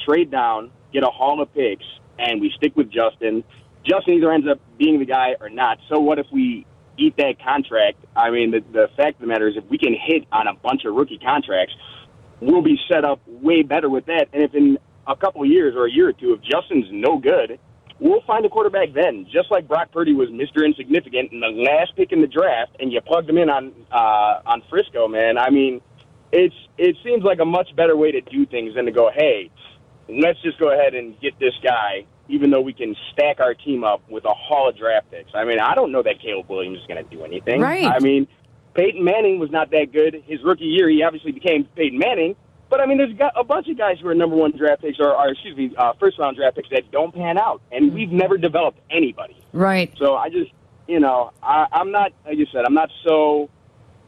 [0.05, 1.85] trade down, get a haul of picks,
[2.17, 3.43] and we stick with Justin.
[3.83, 5.79] Justin either ends up being the guy or not.
[5.89, 6.65] So what if we
[6.97, 7.97] eat that contract?
[8.15, 10.53] I mean, the, the fact of the matter is, if we can hit on a
[10.53, 11.73] bunch of rookie contracts,
[12.39, 14.27] we'll be set up way better with that.
[14.33, 14.77] And if in
[15.07, 17.59] a couple of years or a year or two, if Justin's no good,
[18.01, 19.25] we'll find a quarterback then.
[19.31, 20.65] Just like Brock Purdy was Mr.
[20.65, 24.41] Insignificant in the last pick in the draft, and you plugged him in on uh,
[24.45, 25.37] on Frisco, man.
[25.37, 25.79] I mean,
[26.33, 29.49] it's it seems like a much better way to do things than to go, hey,
[30.09, 33.83] let's just go ahead and get this guy, even though we can stack our team
[33.83, 35.31] up with a haul of draft picks.
[35.33, 37.61] I mean, I don't know that Caleb Williams is going to do anything.
[37.61, 37.85] Right.
[37.85, 38.27] I mean,
[38.73, 40.89] Peyton Manning was not that good his rookie year.
[40.89, 42.35] He obviously became Peyton Manning.
[42.71, 44.97] But I mean, there's got a bunch of guys who are number one draft picks,
[44.97, 48.13] or, or excuse me, uh, first round draft picks that don't pan out, and we've
[48.13, 49.35] never developed anybody.
[49.51, 49.93] Right.
[49.99, 50.51] So I just,
[50.87, 53.49] you know, I, I'm not, like you said, I'm not so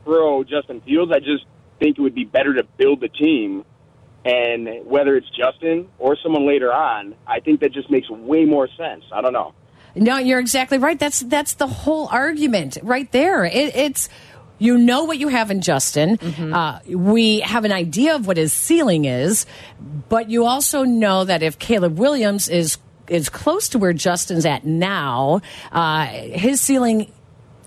[0.06, 1.12] pro Justin Fields.
[1.14, 1.46] I just
[1.78, 3.66] think it would be better to build the team,
[4.24, 8.70] and whether it's Justin or someone later on, I think that just makes way more
[8.78, 9.04] sense.
[9.12, 9.54] I don't know.
[9.96, 10.98] No, you're exactly right.
[10.98, 13.44] That's that's the whole argument right there.
[13.44, 14.10] It, it's
[14.64, 16.18] you know what you have in Justin.
[16.54, 19.46] Uh, we have an idea of what his ceiling is,
[20.10, 22.78] but you also know that if Caleb Williams is
[23.10, 25.42] is close to where Justin's at now,
[25.74, 27.12] uh, his ceiling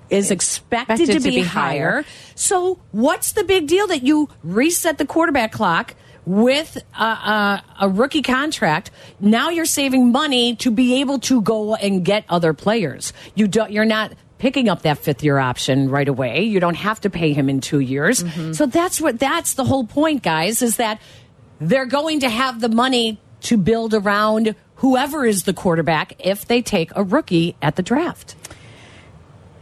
[0.08, 2.04] is expected, Expected to, be, higher.
[2.34, 5.94] So, what's the big deal that you reset the quarterback clock?
[6.24, 8.90] With a, a, a rookie contract,
[9.20, 13.12] now you're saving money to be able to go and get other players.
[13.36, 13.70] You don't.
[13.70, 16.42] You're not picking up that fifth year option right away.
[16.44, 18.22] You don't have to pay him in two years.
[18.22, 18.52] Mm-hmm.
[18.52, 19.18] So that's what.
[19.18, 20.62] That's the whole point, guys.
[20.62, 21.00] Is that
[21.60, 26.60] they're going to have the money to build around whoever is the quarterback if they
[26.62, 28.34] take a rookie at the draft.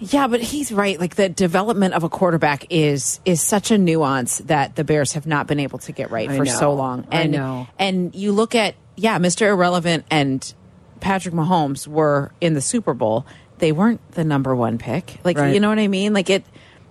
[0.00, 0.98] Yeah, but he's right.
[0.98, 5.26] Like the development of a quarterback is is such a nuance that the Bears have
[5.26, 6.52] not been able to get right I for know.
[6.52, 7.06] so long.
[7.10, 7.68] I And know.
[7.78, 9.46] and you look at yeah, Mr.
[9.48, 10.52] Irrelevant and
[11.00, 13.24] Patrick Mahomes were in the Super Bowl.
[13.58, 15.18] They weren't the number one pick.
[15.24, 15.54] Like Right.
[15.54, 16.12] you know what I mean?
[16.12, 16.44] Like it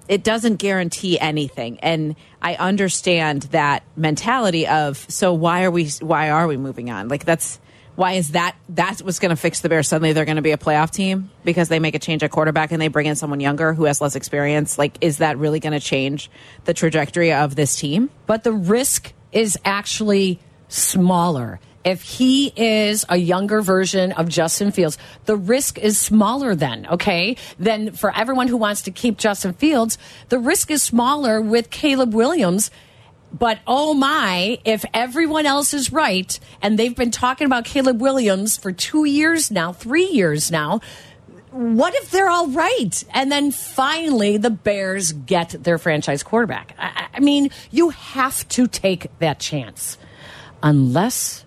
[0.07, 1.79] it doesn't guarantee anything.
[1.79, 7.07] And I understand that mentality of so why are we why are we moving on?
[7.07, 7.59] Like that's
[7.95, 9.87] why is that that's what's going to fix the Bears?
[9.87, 12.71] Suddenly they're going to be a playoff team because they make a change at quarterback
[12.71, 14.79] and they bring in someone younger who has less experience.
[14.79, 16.31] Like, is that really going to change
[16.65, 18.09] the trajectory of this team?
[18.25, 20.39] but the risk is actually
[20.69, 21.59] smaller.
[21.83, 27.35] If he is a younger version of Justin Fields, the risk is smaller then, okay?
[27.59, 29.97] Then for everyone who wants to keep Justin Fields,
[30.29, 32.71] the risk is smaller with Caleb Williams.
[33.33, 38.57] But oh my, if everyone else is right, and they've been talking about Caleb Williams
[38.57, 40.81] for two years now, three years now,
[41.49, 43.03] what if they're all right?
[43.13, 46.75] And then finally, the Bears get their franchise quarterback.
[46.79, 49.97] I, I mean, you have to take that chance,
[50.61, 51.45] unless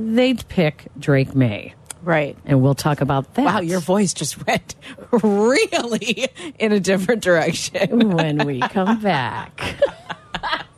[0.00, 1.74] they'd pick Drake Maye.
[2.02, 2.36] Right.
[2.46, 3.44] And we'll talk about that.
[3.44, 4.74] Wow, your voice just went
[5.22, 6.28] really
[6.58, 8.10] in a different direction.
[8.10, 9.60] when we come back.